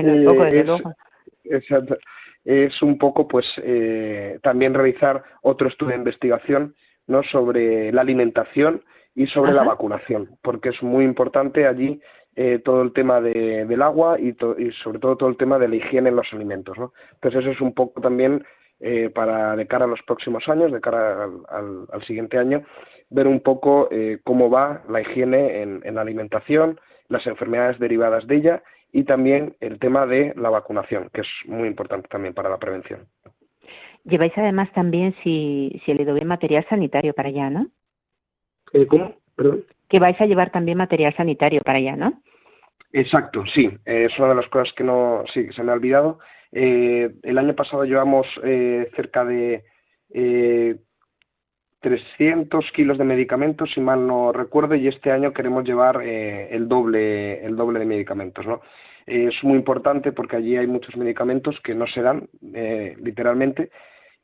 [2.45, 3.47] es, un poco pues
[4.43, 6.75] también realizar otro estudio de investigación
[7.07, 7.23] ¿no?
[7.23, 11.99] sobre la alimentación y sobre la vacunación, porque es muy importante allí
[12.37, 15.69] eh, todo el tema de, del agua y, y, sobre todo todo el tema de
[15.69, 16.79] la higiene en los alimentos.
[16.79, 16.93] ¿no?
[17.15, 18.45] Entonces eso es un poco también
[18.83, 22.62] eh, para de cara a los próximos años, de cara al, al, siguiente año,
[23.09, 28.27] ver un poco eh, cómo va la higiene en, en, la alimentación, las enfermedades derivadas
[28.27, 32.51] de ella y también el tema de la vacunación, que es muy importante también para
[32.51, 33.07] la prevención.
[34.05, 37.68] Lleváis además también, si, si he leído bien, material sanitario para allá, ¿no?
[38.88, 39.14] ¿Cómo?
[39.37, 42.14] Perdón que vais a llevar también material sanitario para allá, ¿no?
[42.95, 46.18] Exacto, sí, es una de las cosas que no, sí, se me ha olvidado.
[46.53, 49.65] Eh, el año pasado llevamos eh, cerca de
[50.11, 50.77] eh,
[51.81, 56.69] 300 kilos de medicamentos, si mal no recuerdo, y este año queremos llevar eh, el
[56.69, 58.61] doble, el doble de medicamentos, ¿no?
[59.05, 63.71] es muy importante porque allí hay muchos medicamentos que no se dan, literalmente,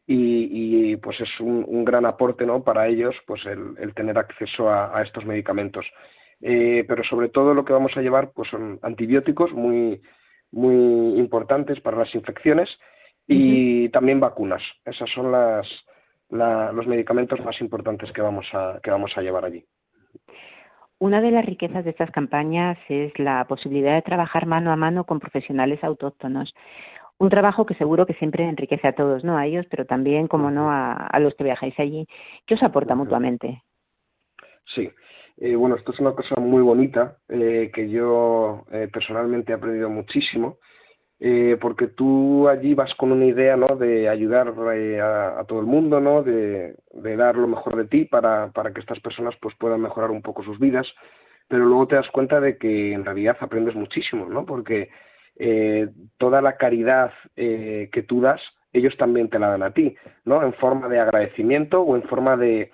[0.07, 2.63] y, pues es un, gran aporte ¿no?
[2.63, 5.85] para ellos pues el, tener acceso a, estos medicamentos.
[6.41, 10.01] Pero sobre todo lo que vamos a llevar pues son antibióticos muy,
[10.51, 12.69] muy importantes para las infecciones
[13.27, 14.63] y también vacunas.
[14.85, 15.67] Esos son las,
[16.31, 19.65] los medicamentos más importantes que vamos, a, que vamos a llevar allí.
[21.01, 25.05] Una de las riquezas de estas campañas es la posibilidad de trabajar mano a mano
[25.05, 26.53] con profesionales autóctonos
[27.19, 29.37] un trabajo que seguro que siempre enriquece a todos, ¿no?
[29.37, 32.07] A ellos, pero también, como no, a, los que viajáis allí.
[32.47, 33.63] ¿Qué os aporta mutuamente?
[34.67, 34.89] Sí,
[35.41, 39.91] eh, bueno, esto es una cosa muy bonita eh, que yo eh, personalmente he aprendido
[39.91, 40.59] muchísimo,
[41.61, 43.75] porque tú allí vas con una idea, ¿no?
[43.75, 46.23] De ayudar a, todo el mundo, ¿no?
[46.23, 50.13] De, de, dar lo mejor de ti para, para que estas personas pues puedan mejorar
[50.13, 50.87] un poco sus vidas,
[51.49, 54.47] pero luego te das cuenta de que en realidad aprendes muchísimo, ¿no?
[54.47, 54.91] Porque
[55.41, 58.41] eh, toda la caridad eh, que tú das,
[58.73, 60.43] ellos también te la dan a ti, ¿no?
[60.43, 62.73] En forma de agradecimiento o en forma de,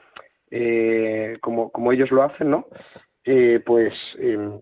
[0.57, 2.67] eh, como, como ellos lo hacen, ¿no?
[3.65, 4.61] pues em,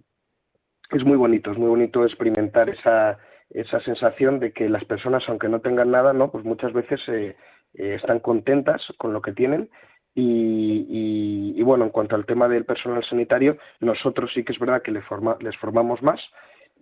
[0.90, 3.18] es muy bonito, es muy bonito experimentar esa,
[3.50, 6.31] esa sensación de que las personas, aunque no tengan nada, ¿no?
[6.31, 7.00] Pues muchas veces
[7.74, 9.68] están contentas con lo que tienen
[10.14, 14.90] y, bueno, en cuanto al tema del personal sanitario, nosotros sí que es verdad que
[14.92, 16.20] les, forma, les formamos más,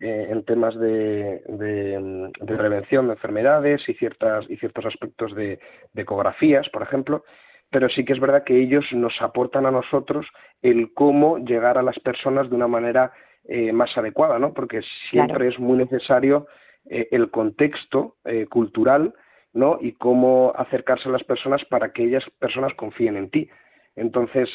[0.01, 5.61] eh, en temas de, de, prevención de enfermedades y, ciertas, y ciertos aspectos de,
[5.95, 7.25] ecografías, por ejemplo,
[7.71, 10.27] pero sí que es verdad que ellos nos aportan a nosotros
[10.63, 13.13] el cómo llegar a las personas de una manera
[13.45, 14.53] eh, más adecuada, ¿no?
[14.53, 16.47] Porque siempre es muy necesario
[16.89, 18.17] eh, el contexto
[18.51, 19.15] cultural,
[19.53, 19.79] ¿no?
[19.81, 23.49] Y cómo acercarse a las personas para que ellas personas confíen en ti.
[23.97, 24.49] Entonces,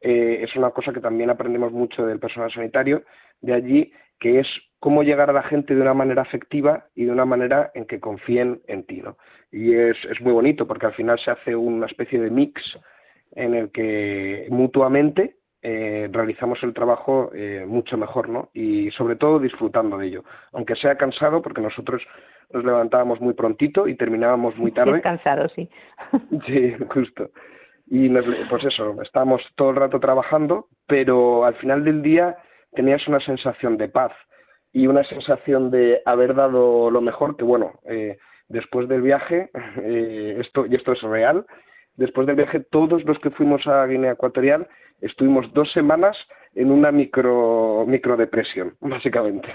[0.00, 3.04] es una cosa que también aprendemos mucho del personal sanitario
[3.40, 4.48] de allí, que es
[4.82, 8.00] cómo llegar a la gente de una manera afectiva y de una manera en que
[8.00, 9.16] confíen en ti, ¿no?
[9.52, 12.60] Y es, es muy bonito porque al final se hace una especie de mix
[13.36, 18.50] en el que mutuamente eh, realizamos el trabajo eh, mucho mejor, ¿no?
[18.54, 22.02] Y sobre todo disfrutando de ello, aunque sea cansado porque nosotros
[22.52, 25.00] nos levantábamos muy prontito y terminábamos muy tarde.
[25.00, 25.70] cansado, sí.
[26.46, 27.30] sí, justo.
[27.86, 32.36] Y pues eso, estábamos todo el rato trabajando, pero al final del día
[32.72, 34.10] tenías una sensación de paz
[34.72, 38.18] y una sensación de haber dado lo mejor, que bueno, eh,
[38.48, 39.50] después del viaje,
[39.82, 41.46] eh, esto, y esto es real,
[41.96, 44.68] después del viaje todos los que fuimos a Guinea Ecuatorial
[45.00, 46.16] estuvimos dos semanas
[46.54, 49.48] en una micro microdepresión, básicamente.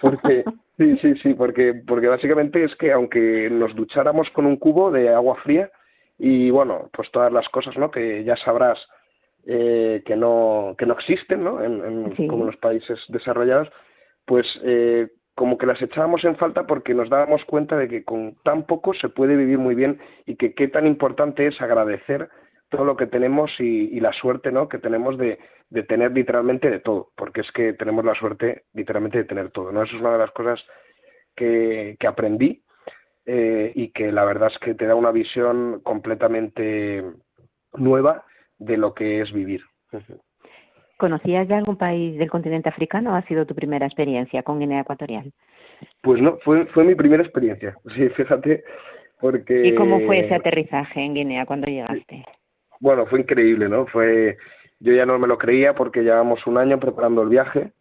[0.00, 0.44] Porque,
[0.78, 5.10] sí, sí, sí, porque, porque básicamente es que aunque nos ducháramos con un cubo de
[5.10, 5.70] agua fría
[6.18, 7.90] y bueno, pues todas las cosas, ¿no?
[7.90, 8.78] Que ya sabrás
[9.44, 11.62] eh, que no que no existen, ¿no?
[11.62, 13.68] En, en como los países desarrollados,
[14.26, 18.36] pues eh, como que las echábamos en falta porque nos dábamos cuenta de que con
[18.44, 22.28] tan poco se puede vivir muy bien y que qué tan importante es agradecer
[22.68, 24.68] todo lo que tenemos y, la suerte ¿no?
[24.68, 25.38] que tenemos de,
[25.88, 29.72] tener literalmente de todo, porque es que tenemos la suerte literalmente de tener todo.
[29.72, 29.82] ¿no?
[29.82, 30.58] Es una de las cosas
[31.36, 32.62] que, aprendí
[33.26, 37.04] eh, y que la verdad es que te da una visión completamente
[37.74, 38.24] nueva
[38.58, 39.62] de lo que es vivir.
[41.02, 44.82] ¿Conocías ya algún país del continente africano o ha sido tu primera experiencia con Guinea
[44.82, 45.32] Ecuatorial?
[46.00, 47.76] Pues no, fue, fue mi primera experiencia.
[47.92, 48.62] Sí, fíjate,
[49.20, 49.66] porque...
[49.66, 52.24] ¿Y cómo fue ese aterrizaje en Guinea cuando llegaste?
[52.78, 53.84] bueno, fue increíble, ¿no?
[53.86, 54.36] Fue,
[54.78, 57.72] yo ya no me lo creía porque llevamos un año preparando el viaje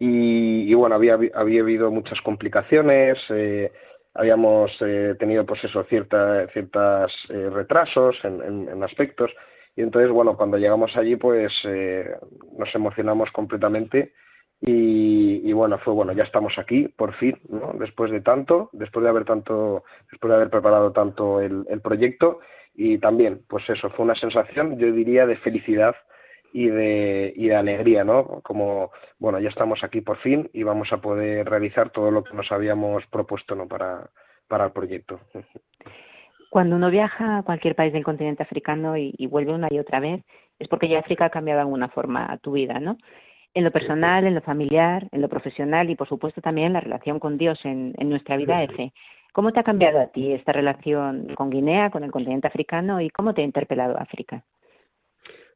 [0.00, 3.70] y, bueno, había, había habido muchas complicaciones, eh,
[4.14, 9.30] habíamos eh, tenido pues eso, cierta, ciertas eh, retrasos en, en, aspectos
[9.78, 11.52] y entonces, bueno, cuando llegamos allí pues
[12.58, 14.12] nos emocionamos completamente
[14.60, 17.74] y, y, bueno, fue bueno, ya estamos aquí, por fin, ¿no?
[17.78, 22.40] Después de tanto, después de haber tanto, después de haber preparado tanto el, el proyecto
[22.74, 25.94] y también, pues eso, fue una sensación, yo diría, de felicidad
[26.52, 28.40] y de, y de alegría, ¿no?
[28.42, 32.34] Como, bueno, ya estamos aquí por fin y vamos a poder realizar todo lo que
[32.34, 33.68] nos habíamos propuesto, ¿no?
[33.68, 34.10] Para,
[34.48, 35.20] para el proyecto.
[36.50, 40.22] Cuando uno viaja a cualquier país del continente africano y, vuelve una y otra vez,
[40.58, 42.96] es porque ya África ha cambiado de alguna forma tu vida, ¿no?
[43.54, 46.80] En lo personal, en lo familiar, en lo profesional y, por supuesto, también en la
[46.80, 48.92] relación con Dios en, en nuestra vida de fe.
[49.32, 53.10] ¿Cómo te ha cambiado a ti esta relación con Guinea, con el continente africano y
[53.10, 54.42] cómo te ha interpelado África?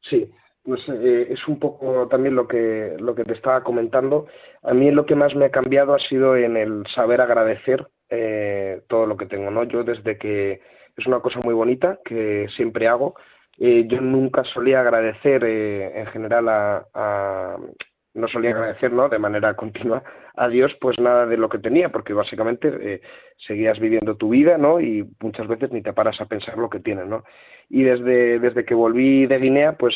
[0.01, 0.31] Sí,
[0.63, 4.27] pues eh, es un poco también lo que lo que te estaba comentando.
[4.61, 8.81] A mí lo que más me ha cambiado ha sido en el saber agradecer eh,
[8.87, 9.63] todo lo que tengo, ¿no?
[9.65, 10.61] Yo desde que
[10.97, 13.15] es una cosa muy bonita que siempre hago.
[13.57, 17.57] Eh, yo nunca solía agradecer en general a,
[18.15, 19.09] no solía agradecer ¿no?
[19.09, 20.03] de manera continua
[20.35, 23.01] a Dios pues nada de lo que tenía, porque básicamente eh,
[23.47, 24.79] seguías viviendo tu vida ¿no?
[24.79, 27.07] y muchas veces ni te paras a pensar lo que tienes.
[27.07, 27.23] ¿no?
[27.69, 29.95] Y desde, desde que volví de Guinea, pues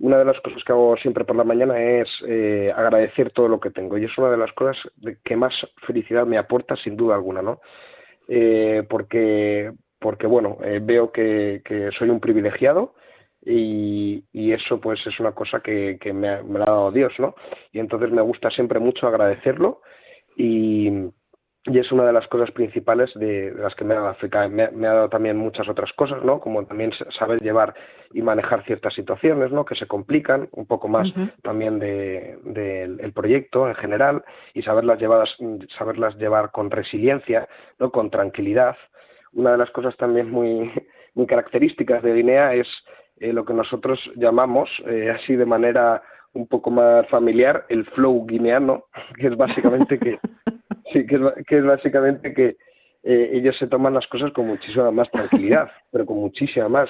[0.00, 3.60] una de las cosas que hago siempre por la mañana es eh, agradecer todo lo
[3.60, 4.76] que tengo y es una de las cosas
[5.24, 5.54] que más
[5.86, 7.60] felicidad me aporta sin duda alguna, ¿no?
[8.26, 12.94] Eh, porque, porque bueno, veo que, que soy un privilegiado,
[13.42, 17.12] y, y, eso pues es una cosa que, que me, ha, me, ha, dado Dios,
[17.18, 17.34] ¿no?
[17.72, 19.80] Y entonces me gusta siempre mucho agradecerlo
[20.36, 20.90] y,
[21.64, 24.48] y es una de las cosas principales de, las que me ha dado África.
[24.48, 26.40] Me, me, ha dado también muchas otras cosas, ¿no?
[26.40, 27.74] Como también saber llevar
[28.12, 29.64] y manejar ciertas situaciones, ¿no?
[29.64, 31.32] Que se complican un poco más uh -huh.
[31.42, 34.22] también del de, el proyecto en general
[34.52, 35.30] y saberlas, llevadas,
[35.78, 37.48] saberlas llevar con resiliencia,
[37.78, 37.90] ¿no?
[37.90, 38.76] Con tranquilidad.
[39.32, 40.70] Una de las cosas también muy,
[41.14, 42.68] muy características de Guinea es
[43.18, 46.02] eh, lo que nosotros llamamos, eh, así de manera
[46.32, 48.84] un poco más familiar, el flow guineano,
[49.18, 50.18] que es básicamente que,
[50.92, 52.56] sí, que es, que es básicamente que
[53.02, 56.88] eh, ellos se toman las cosas con muchísima más tranquilidad, pero con muchísima más.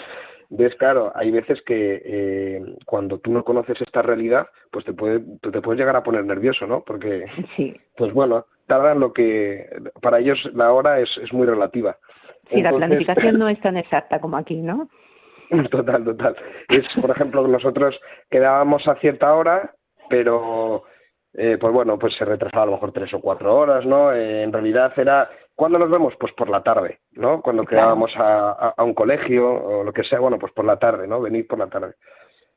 [0.53, 5.21] Ves, claro, hay veces que eh, cuando tú no conoces esta realidad, pues te, puede,
[5.41, 6.83] te puedes llegar a poner nervioso, ¿no?
[6.83, 7.27] Porque,
[7.57, 7.77] sí.
[7.97, 9.69] pues bueno, tardan lo que,
[10.03, 11.97] para ellos la hora es, es muy relativa.
[12.51, 14.89] Sí, Entonces, la planificación no es tan exacta como aquí, ¿no?
[15.71, 16.37] Total, total.
[16.69, 17.99] Es, por ejemplo, nosotros
[18.31, 19.75] quedábamos a cierta hora,
[20.09, 20.85] pero
[21.35, 24.13] eh, pues bueno, pues se retrasaba a lo mejor tres o cuatro horas, ¿no?
[24.13, 26.15] Eh, en realidad era, ¿cuándo nos vemos?
[26.21, 27.41] Pues por la tarde, ¿no?
[27.43, 30.79] Cuando quedábamos a, a, a, un colegio o lo que sea, bueno, pues por la
[30.79, 31.21] tarde, ¿no?
[31.21, 31.95] Venir por la tarde.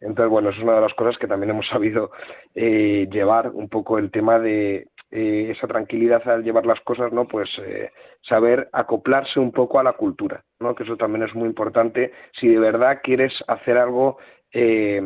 [0.03, 2.11] Entonces, bueno, es una de las cosas que también hemos sabido
[2.53, 7.27] eh, llevar un poco el tema de eh, esa tranquilidad al llevar las cosas, ¿no?
[7.27, 7.91] Pues eh,
[8.21, 10.73] saber acoplarse un poco a la cultura, ¿no?
[10.73, 14.17] Que eso también es muy importante si de verdad quieres hacer algo
[14.51, 15.01] eh,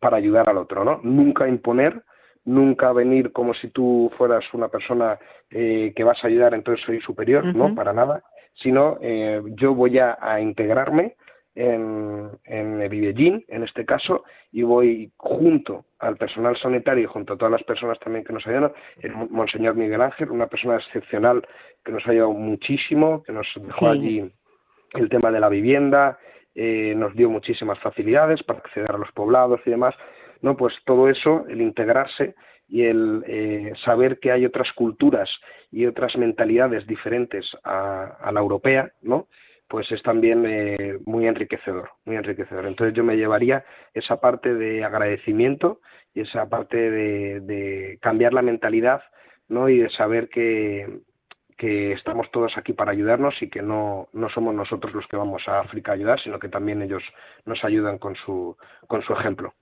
[0.00, 0.98] para ayudar al otro, ¿no?
[1.04, 2.02] Nunca imponer,
[2.44, 5.16] nunca venir como si tú fueras una persona
[5.50, 7.54] eh, que vas a ayudar, entonces soy superior, uh -huh.
[7.54, 7.74] ¿no?
[7.76, 11.14] Para nada, sino eh, yo voy a, a integrarme
[11.54, 17.52] en, en en este caso, y voy junto al personal sanitario y junto a todas
[17.52, 21.46] las personas también que nos ayudan, el Monseñor Miguel Ángel, una persona excepcional
[21.84, 23.98] que nos ha ayudado muchísimo, que nos dejó sí.
[23.98, 24.32] allí
[24.94, 26.18] el tema de la vivienda,
[26.54, 29.94] eh, nos dio muchísimas facilidades para acceder a los poblados y demás,
[30.42, 30.56] ¿no?
[30.56, 32.34] Pues todo eso, el integrarse
[32.68, 35.30] y el eh, saber que hay otras culturas
[35.70, 39.28] y otras mentalidades diferentes a, a la europea, ¿no?
[39.72, 42.66] Pues es también eh, muy enriquecedor, muy enriquecedor.
[42.66, 43.64] Entonces yo me llevaría
[43.94, 45.80] esa parte de agradecimiento
[46.12, 49.00] y esa parte de, cambiar la mentalidad,
[49.48, 49.70] ¿no?
[49.70, 51.00] Y de saber que,
[51.56, 55.48] que estamos todos aquí para ayudarnos y que no, no somos nosotros los que vamos
[55.48, 57.02] a África a ayudar, sino que también ellos
[57.46, 58.54] nos ayudan con su,
[58.88, 59.54] con su ejemplo.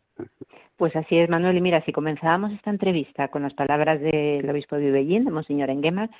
[0.77, 1.57] Pues así es, Manuel.
[1.57, 5.71] Y mira, si comenzábamos esta entrevista con las palabras del obispo de Ubellín, de Monseñor
[5.71, 6.11] Enguema,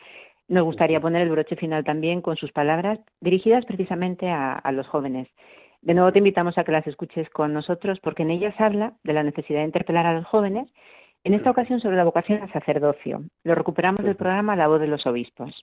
[0.51, 5.29] nos gustaría poner el broche final también con sus palabras dirigidas precisamente a, los jóvenes.
[5.81, 9.13] De nuevo te invitamos a que las escuches con nosotros porque en ellas habla de
[9.13, 10.69] la necesidad de interpelar a los jóvenes,
[11.23, 13.23] en esta ocasión sobre la vocación al sacerdocio.
[13.45, 15.63] Lo recuperamos del programa La voz de los obispos.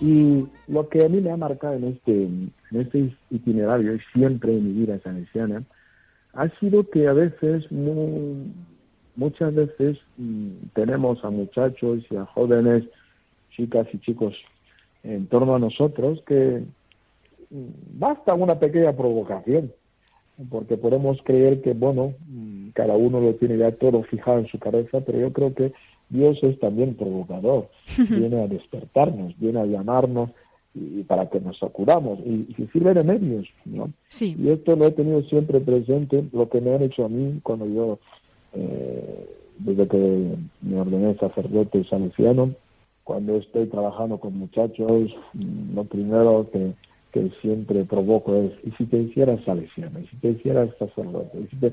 [0.00, 4.52] Y lo que a mí me ha marcado en este, en este itinerario, y siempre
[4.52, 5.62] en mi vida salesiana,
[6.34, 7.64] ha sido que a veces,
[9.16, 12.84] muchas veces mm, tenemos a muchachos y a jóvenes,
[13.50, 14.34] chicas y chicos
[15.02, 16.62] en torno a nosotros que
[17.50, 17.66] mm,
[17.98, 19.72] basta una pequeña provocación,
[20.50, 24.58] porque podemos creer que, bueno, mm, cada uno lo tiene ya todo fijado en su
[24.58, 25.72] cabeza, pero yo creo que
[26.08, 27.68] Dios es también provocador,
[28.08, 30.30] viene a despertarnos, viene a llamarnos
[30.74, 33.90] y, para que nos acudamos y, y sirve de medios, ¿no?
[34.20, 37.66] Y esto lo he tenido siempre presente, lo que me han hecho a mí cuando
[37.66, 37.98] yo,
[38.54, 39.26] eh,
[39.58, 42.54] desde que me ordené sacerdote salesiano,
[43.04, 45.14] cuando estoy trabajando con muchachos,
[45.74, 46.72] lo primero que,
[47.12, 50.00] que siempre provoco es, ¿y si te hicieras salesiano?
[50.00, 51.38] ¿Y si te hicieras sacerdote?
[51.40, 51.72] ¿Y si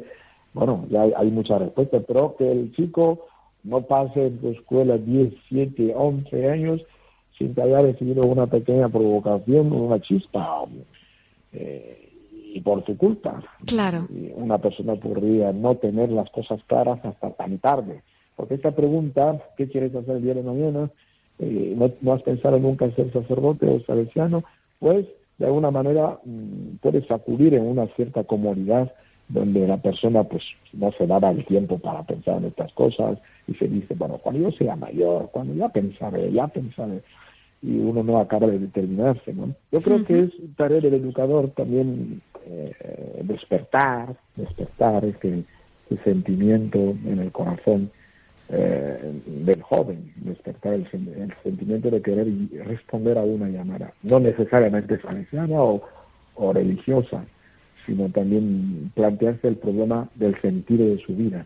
[0.54, 3.26] Bueno, ya hay, hay muchas respuestas, pero que el chico
[3.64, 6.82] no pase en tu escuela 10, 7, 11 años
[7.38, 10.64] sin que haya recibido una pequeña provocación, una chispa,
[11.52, 12.10] eh,
[12.54, 13.42] y por tu culpa.
[13.66, 14.08] Claro.
[14.36, 18.04] Una persona podría no tener las cosas claras hasta tan tarde.
[18.36, 20.90] Porque esta pregunta, ¿qué quieres hacer el día de mañana?
[21.40, 24.44] Eh, no, has pensado nunca en ser sacerdote o salesiano,
[24.80, 25.08] pues
[25.40, 28.94] de alguna manera mm, puedes acudir en una cierta comodidad
[29.30, 30.44] donde la persona pues
[30.74, 33.18] no se daba el tiempo para pensar en estas cosas
[33.48, 37.02] y se dice, bueno, cuando yo sea mayor, cuando ya pensaré, ya pensaré,
[37.62, 39.56] y uno no acaba de determinarse, ¿no?
[39.72, 45.44] Yo creo que es tarea del educador también eh, despertar, despertar este,
[45.94, 47.90] este, sentimiento en el corazón
[48.50, 50.88] eh, del joven, despertar el,
[51.44, 52.28] sentimiento de querer
[52.66, 55.82] responder a una llamada, no necesariamente salesiana o,
[56.36, 57.24] o religiosa,
[57.86, 61.46] sino también plantearse el problema del sentido de su vida.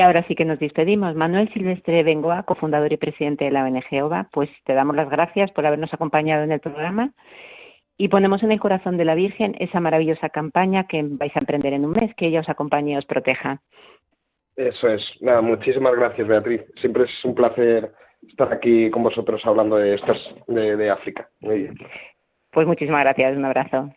[0.00, 1.14] Y ahora sí que nos despedimos.
[1.14, 5.50] Manuel Silvestre Bengoa, cofundador y presidente de la ONG OVA, pues te damos las gracias
[5.50, 7.12] por habernos acompañado en el programa
[7.98, 11.74] y ponemos en el corazón de la Virgen esa maravillosa campaña que vais a emprender
[11.74, 13.60] en un mes, que ella os acompañe y os proteja.
[14.56, 15.04] Eso es.
[15.20, 16.62] Nada, muchísimas gracias, Beatriz.
[16.80, 17.92] Siempre es un placer
[18.26, 21.28] estar aquí con vosotros hablando de estas de, de África.
[21.40, 21.74] Muy bien.
[22.50, 23.36] Pues muchísimas gracias.
[23.36, 23.90] Un abrazo.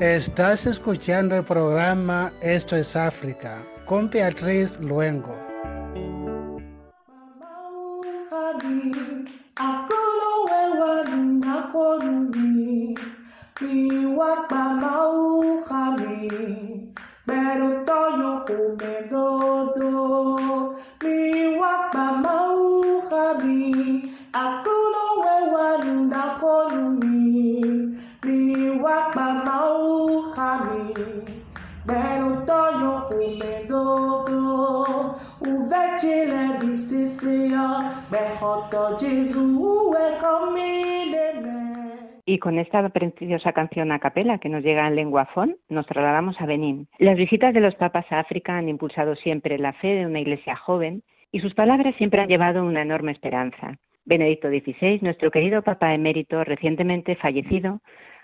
[0.00, 5.34] Estás escuchando el programa Esto es África con Beatriz Luengo.
[13.60, 14.06] Mi
[42.28, 46.40] Y con esta preciosa canción a capela que nos llega en lengua fon, nos trasladamos
[46.40, 46.88] a Benín.
[46.98, 50.56] Las visitas de los papas a África han impulsado siempre la fe de una iglesia
[50.56, 53.78] joven y sus palabras siempre han llevado una enorme esperanza.
[54.06, 57.80] Benedicto XVI, nuestro querido Papa emérito recientemente fallecido,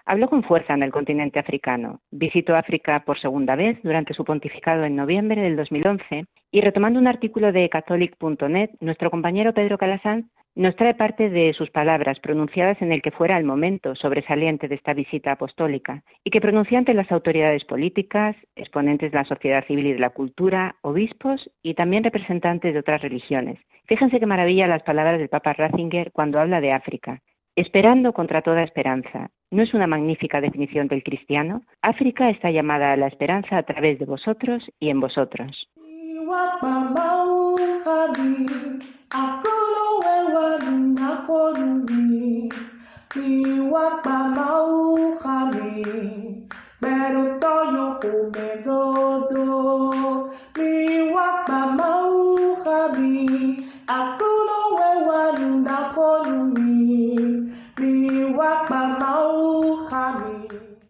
[0.07, 2.01] habló con fuerza en el continente africano.
[2.13, 7.09] Visitó África por segunda vez durante su pontificado en noviembre del 2011 y retomando un
[7.09, 12.93] artículo de catholic.net, nuestro compañero Pedro Calasán Nos trae parte de sus palabras pronunciadas en
[12.93, 17.11] el que fuera el momento sobresaliente de esta visita apostólica y que pronunció ante las
[17.11, 22.75] autoridades políticas, exponentes de la sociedad civil y de la cultura, obispos y también representantes
[22.75, 23.59] de otras religiones.
[23.87, 27.23] Fíjense qué maravilla las palabras del Papa Ratzinger cuando habla de África.
[27.57, 29.31] Esperando contra toda esperanza.
[29.51, 31.63] ¿No es una magnífica definición del cristiano?
[31.81, 35.69] África está llamada a la esperanza a través de vosotros y en vosotros.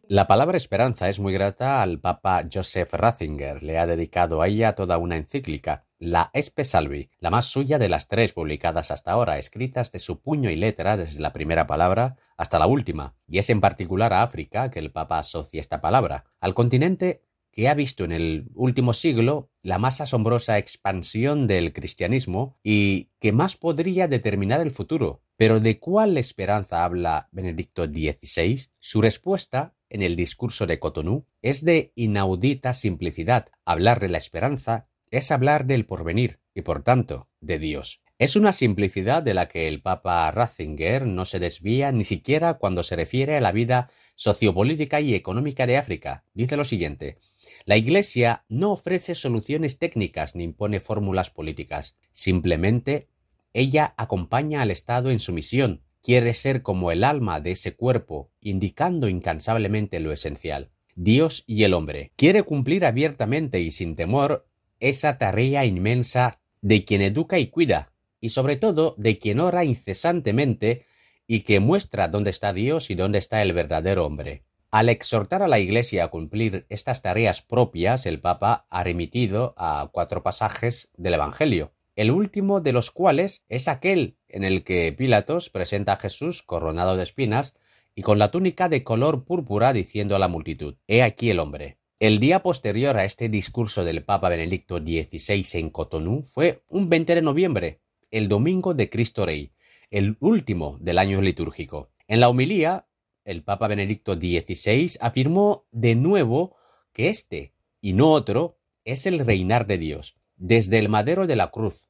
[0.07, 3.63] La palabra esperanza es muy grata al Papa Joseph Ratzinger.
[3.63, 7.89] Le ha dedicado a ella toda una encíclica, la Espe Salvi, la más suya de
[7.89, 12.17] las tres publicadas hasta ahora, escritas de su puño y letra desde la primera palabra
[12.37, 13.15] hasta la última.
[13.29, 17.23] Y es en particular a África que el Papa asocia esta palabra, al continente
[17.53, 23.31] que ha visto en el último siglo la más asombrosa expansión del cristianismo y que
[23.31, 25.23] más podría determinar el futuro.
[25.37, 28.61] Pero ¿de cuál esperanza habla Benedicto XVI?
[28.81, 33.51] Su respuesta en el discurso de Cotonou es de inaudita simplicidad.
[33.65, 38.03] Hablar de la esperanza es hablar del porvenir y por tanto de Dios.
[38.19, 42.83] Es una simplicidad de la que el Papa Ratzinger no se desvía ni siquiera cuando
[42.83, 46.25] se refiere a la vida sociopolítica y económica de África.
[46.35, 47.19] Dice lo siguiente
[47.65, 51.97] la Iglesia no ofrece soluciones técnicas ni impone fórmulas políticas.
[52.11, 53.09] Simplemente
[53.53, 58.33] ella acompaña al Estado en su misión, quiere ser como el alma de ese cuerpo,
[58.41, 60.73] indicando incansablemente lo esencial.
[60.95, 62.13] Dios y el hombre.
[62.17, 64.47] Quiere cumplir abiertamente y sin temor
[64.83, 70.85] esa tarea inmensa de quien educa y cuida, y sobre todo de quien ora incesantemente
[71.27, 74.45] y que muestra dónde está Dios y dónde está el verdadero hombre.
[74.71, 79.89] Al exhortar a la Iglesia a cumplir estas tareas propias, el Papa ha remitido a
[79.93, 85.51] cuatro pasajes del Evangelio el último de los cuales es aquel en el que Pilatos
[85.51, 87.55] presenta a Jesús coronado de espinas
[87.95, 91.79] y con la túnica de color púrpura diciendo a la multitud, He aquí el hombre.
[92.03, 97.15] El día posterior a este discurso del Papa Benedicto XVI en Cotonou fue un 20
[97.15, 97.81] de noviembre,
[98.11, 99.53] el domingo de Cristo Rey,
[99.89, 101.93] el último del año litúrgico.
[102.09, 102.89] En la homilía,
[103.25, 106.57] el Papa Benedicto XVI afirmó de nuevo
[106.93, 111.53] que este, y no otro, es el reinar de Dios, desde el madero de la
[111.53, 111.89] cruz,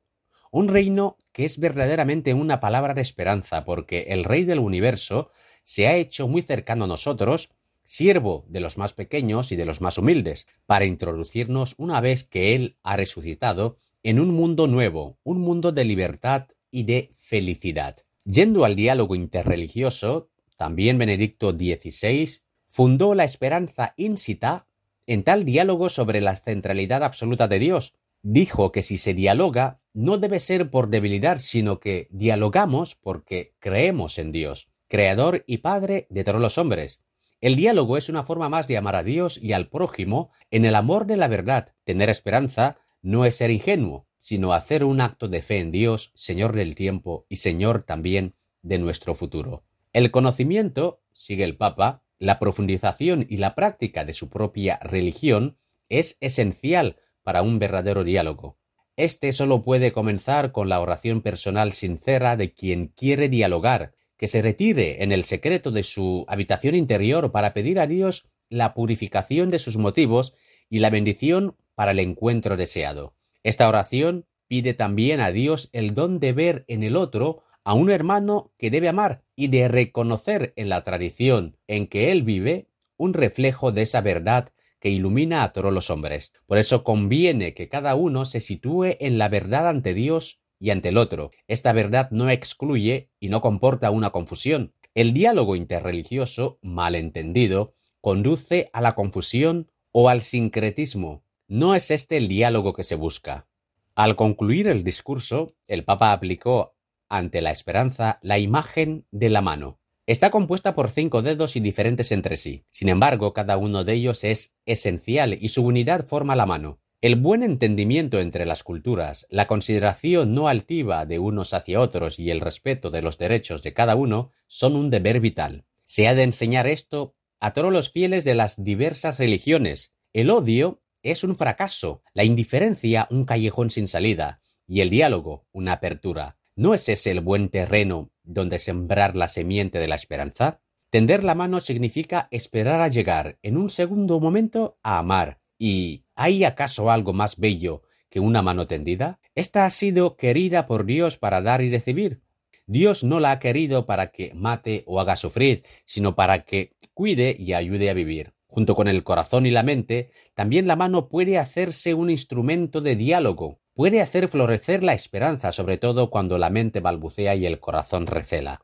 [0.51, 5.31] un reino que es verdaderamente una palabra de esperanza, porque el Rey del universo
[5.63, 7.49] se ha hecho muy cercano a nosotros,
[7.85, 12.55] siervo de los más pequeños y de los más humildes, para introducirnos una vez que
[12.55, 17.97] Él ha resucitado en un mundo nuevo, un mundo de libertad y de felicidad.
[18.25, 22.29] Yendo al diálogo interreligioso, también Benedicto XVI
[22.69, 24.67] fundó la esperanza íncita
[25.07, 30.19] en tal diálogo sobre la centralidad absoluta de Dios, dijo que si se dialoga no
[30.19, 36.25] debe ser por debilidad, sino que dialogamos porque creemos en Dios, Creador y Padre de
[36.25, 37.01] todos los hombres.
[37.43, 40.77] El diálogo es una forma más de amar a Dios y al prójimo en el
[40.77, 41.75] amor de la verdad.
[41.83, 46.55] Tener esperanza no es ser ingenuo, sino hacer un acto de fe en Dios, Señor
[46.55, 49.65] del tiempo y Señor también de nuestro futuro.
[49.93, 56.19] El conocimiento, sigue el Papa, la profundización y la práctica de su propia religión es
[56.21, 58.57] esencial para un verdadero diálogo.
[58.97, 64.41] Este solo puede comenzar con la oración personal sincera de quien quiere dialogar, que se
[64.41, 69.59] retire en el secreto de su habitación interior para pedir a Dios la purificación de
[69.59, 70.33] sus motivos
[70.71, 73.17] y la bendición para el encuentro deseado.
[73.43, 77.91] Esta oración pide también a Dios el don de ver en el otro a un
[77.91, 83.15] hermano que debe amar y de reconocer en la tradición en que él vive un
[83.15, 86.33] reflejo de esa verdad que ilumina a todos los hombres.
[86.47, 90.91] Por eso conviene que cada uno se sitúe en la verdad ante Dios y ante
[90.91, 91.33] el otro.
[91.49, 94.73] Esta verdad no excluye y no comporta una confusión.
[94.95, 101.25] El diálogo interreligioso, mal entendido, conduce a la confusión o al sincretismo.
[101.49, 103.49] No es este el diálogo que se busca.
[103.97, 106.77] Al concluir el discurso, el Papa aplicó
[107.09, 109.81] ante la esperanza la imagen de la mano.
[110.07, 112.67] Está compuesta por cinco dedos y diferentes entre sí.
[112.71, 116.79] Sin embargo, cada uno de ellos es esencial y su unidad forma la mano.
[117.03, 122.31] El buen entendimiento entre las culturas, la consideración no altiva de unos hacia otros y
[122.31, 125.65] el respeto de los derechos de cada uno son un deber vital.
[125.83, 129.93] Se ha de enseñar esto a todos los fieles de las diversas religiones.
[130.13, 135.73] El odio es un fracaso, la indiferencia un callejón sin salida y el diálogo una
[135.73, 136.39] apertura.
[136.55, 140.61] ¿No es ese el buen terreno donde sembrar la semiente de la esperanza?
[140.89, 145.41] Tender la mano significa esperar a llegar en un segundo momento a amar.
[145.59, 149.21] ¿Y hay acaso algo más bello que una mano tendida?
[149.35, 152.21] Esta ha sido querida por Dios para dar y recibir.
[152.67, 157.35] Dios no la ha querido para que mate o haga sufrir, sino para que cuide
[157.39, 158.35] y ayude a vivir.
[158.47, 162.97] Junto con el corazón y la mente, también la mano puede hacerse un instrumento de
[162.97, 168.07] diálogo, puede hacer florecer la esperanza, sobre todo cuando la mente balbucea y el corazón
[168.07, 168.63] recela.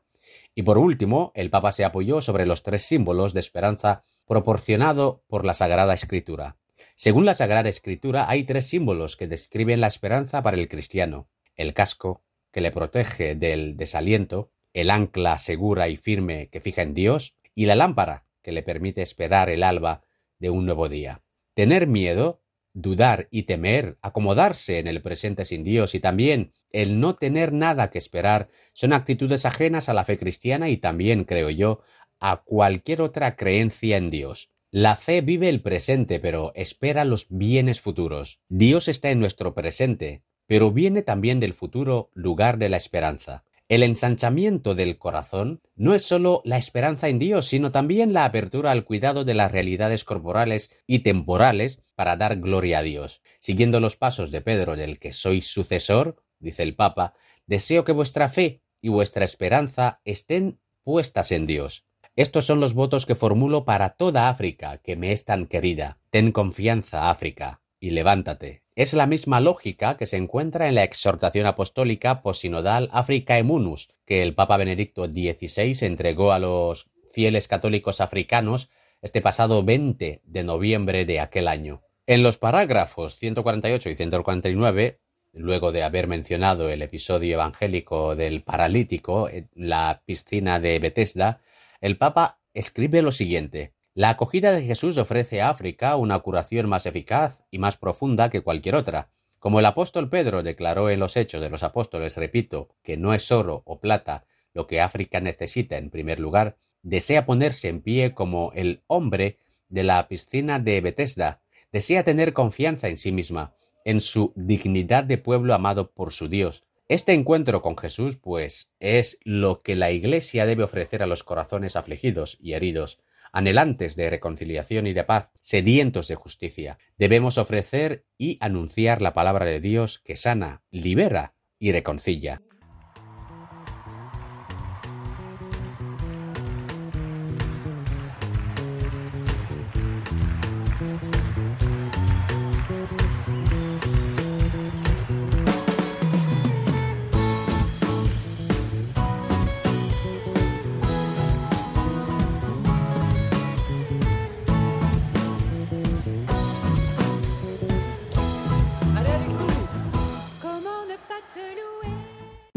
[0.53, 5.45] Y por último, el Papa se apoyó sobre los tres símbolos de esperanza proporcionado por
[5.45, 6.57] la Sagrada Escritura.
[7.01, 11.29] Según la Sagrada Escritura, hay tres símbolos que describen la esperanza para el cristiano.
[11.55, 16.93] El casco, que le protege del desaliento, el ancla segura y firme que fija en
[16.93, 20.03] Dios, y la lámpara, que le permite esperar el alba
[20.39, 21.23] de un nuevo día.
[21.53, 22.41] Tener miedo,
[22.73, 27.91] dudar y temer, acomodarse en el presente sin Dios y también el no tener nada
[27.91, 31.79] que esperar son actitudes ajenas a la fe cristiana y también, creo yo,
[32.19, 34.51] a cualquier otra creencia en Dios.
[34.71, 38.39] La fe vive el presente, pero espera los bienes futuros.
[38.49, 43.43] Dios está en nuestro presente, pero viene también del futuro lugar de la esperanza.
[43.67, 48.69] El ensanchamiento del corazón no es sólo la esperanza en Dios, sino también la apertura
[48.69, 53.23] al cuidado de las realidades corporales y temporales para dar gloria a Dios.
[53.39, 57.15] Siguiendo los pasos de Pedro del que soy sucesor, dice el Papa,
[57.47, 61.88] deseo que vuestra fe y vuestra esperanza estén puestas en Dios.
[62.15, 65.99] Estos son los votos que formulo para toda África, que me es tan querida.
[66.09, 68.63] Ten confianza, África, y levántate.
[68.75, 74.21] Es la misma lógica que se encuentra en la exhortación apostólica posinodal Africa Emunus, que
[74.21, 78.69] el Papa Benedicto XVI entregó a los fieles católicos africanos
[79.01, 81.81] este pasado 20 de noviembre de aquel año.
[82.07, 84.99] En los parágrafos 148 y 149,
[85.33, 91.41] luego de haber mencionado el episodio evangélico del paralítico en la piscina de Bethesda,
[91.81, 96.85] el Papa escribe lo siguiente la acogida de Jesús ofrece a África una curación más
[96.85, 99.11] eficaz y más profunda que cualquier otra.
[99.39, 103.29] Como el apóstol Pedro declaró en los Hechos de los Apóstoles, repito, que no es
[103.29, 108.53] oro o plata lo que África necesita en primer lugar, desea ponerse en pie como
[108.55, 111.41] el hombre de la piscina de Bethesda,
[111.73, 113.53] desea tener confianza en sí misma,
[113.83, 116.63] en su dignidad de pueblo amado por su Dios.
[116.89, 121.75] Este encuentro con Jesús, pues, es lo que la Iglesia debe ofrecer a los corazones
[121.75, 122.99] afligidos y heridos,
[123.31, 126.79] anhelantes de reconciliación y de paz, sedientos de justicia.
[126.97, 132.41] Debemos ofrecer y anunciar la palabra de Dios que sana, libera y reconcilia.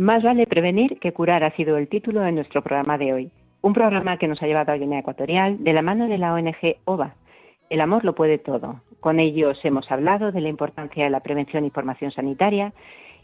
[0.02, 3.30] Más vale prevenir que curar ha sido el título de nuestro programa de hoy.
[3.60, 6.78] Un programa que nos ha llevado a Guinea Ecuatorial de la mano de la ONG
[6.86, 7.14] OVA.
[7.70, 8.80] El amor lo puede todo.
[8.98, 12.72] Con ellos hemos hablado de la importancia de la prevención y formación sanitaria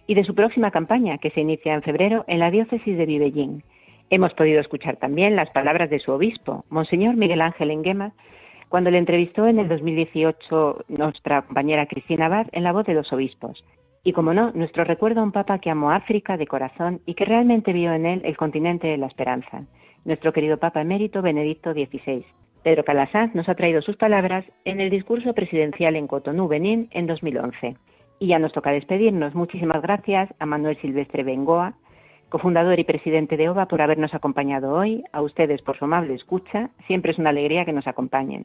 [0.07, 3.64] y de su próxima campaña que se inicia en febrero en la diócesis de Vivellín.
[4.09, 8.12] Hemos podido escuchar también las palabras de su obispo, Monseñor Miguel Ángel Enguema,
[8.68, 13.12] cuando le entrevistó en el 2018 nuestra compañera Cristina Abad en la voz de los
[13.12, 13.64] obispos.
[14.05, 17.24] Y como no, nuestro recuerdo a un Papa que amó África de corazón y que
[17.24, 19.64] realmente vio en él el continente de la esperanza,
[20.05, 22.24] nuestro querido Papa emérito Benedicto XVI.
[22.62, 27.07] Pedro Calasanz nos ha traído sus palabras en el discurso presidencial en Cotonou, Benín, en
[27.07, 27.76] 2011.
[28.20, 29.34] Y ya nos toca despedirnos.
[29.34, 31.74] Muchísimas gracias a Manuel Silvestre Bengoa,
[32.28, 36.70] cofundador y presidente de OVA, por habernos acompañado hoy, a ustedes por su amable escucha.
[36.86, 38.44] Siempre es una alegría que nos acompañen.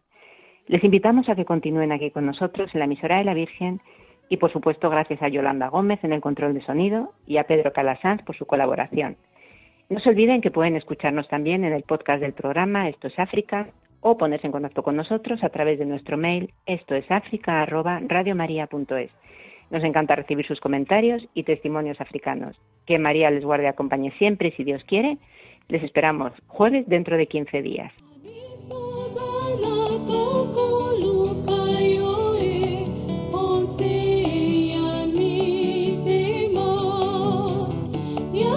[0.68, 3.82] Les invitamos a que continúen aquí con nosotros en la emisora de la Virgen
[4.30, 7.74] y por supuesto gracias a Yolanda Gómez en el control de sonido y a Pedro
[7.74, 9.18] Calasanz por su colaboración.
[9.90, 13.68] No se olviden que pueden escucharnos también en el podcast del programa Esto es África
[14.00, 17.06] o ponerse en contacto con nosotros a través de nuestro mail esto es
[19.70, 22.60] Nos encanta recibir sus comentarios y testimonios africanos.
[22.86, 25.18] Que María les guarde y acompañe siempre si Dios quiere,
[25.70, 27.94] les esperamos jueves dentro de 15 días.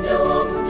[0.00, 0.61] Lord.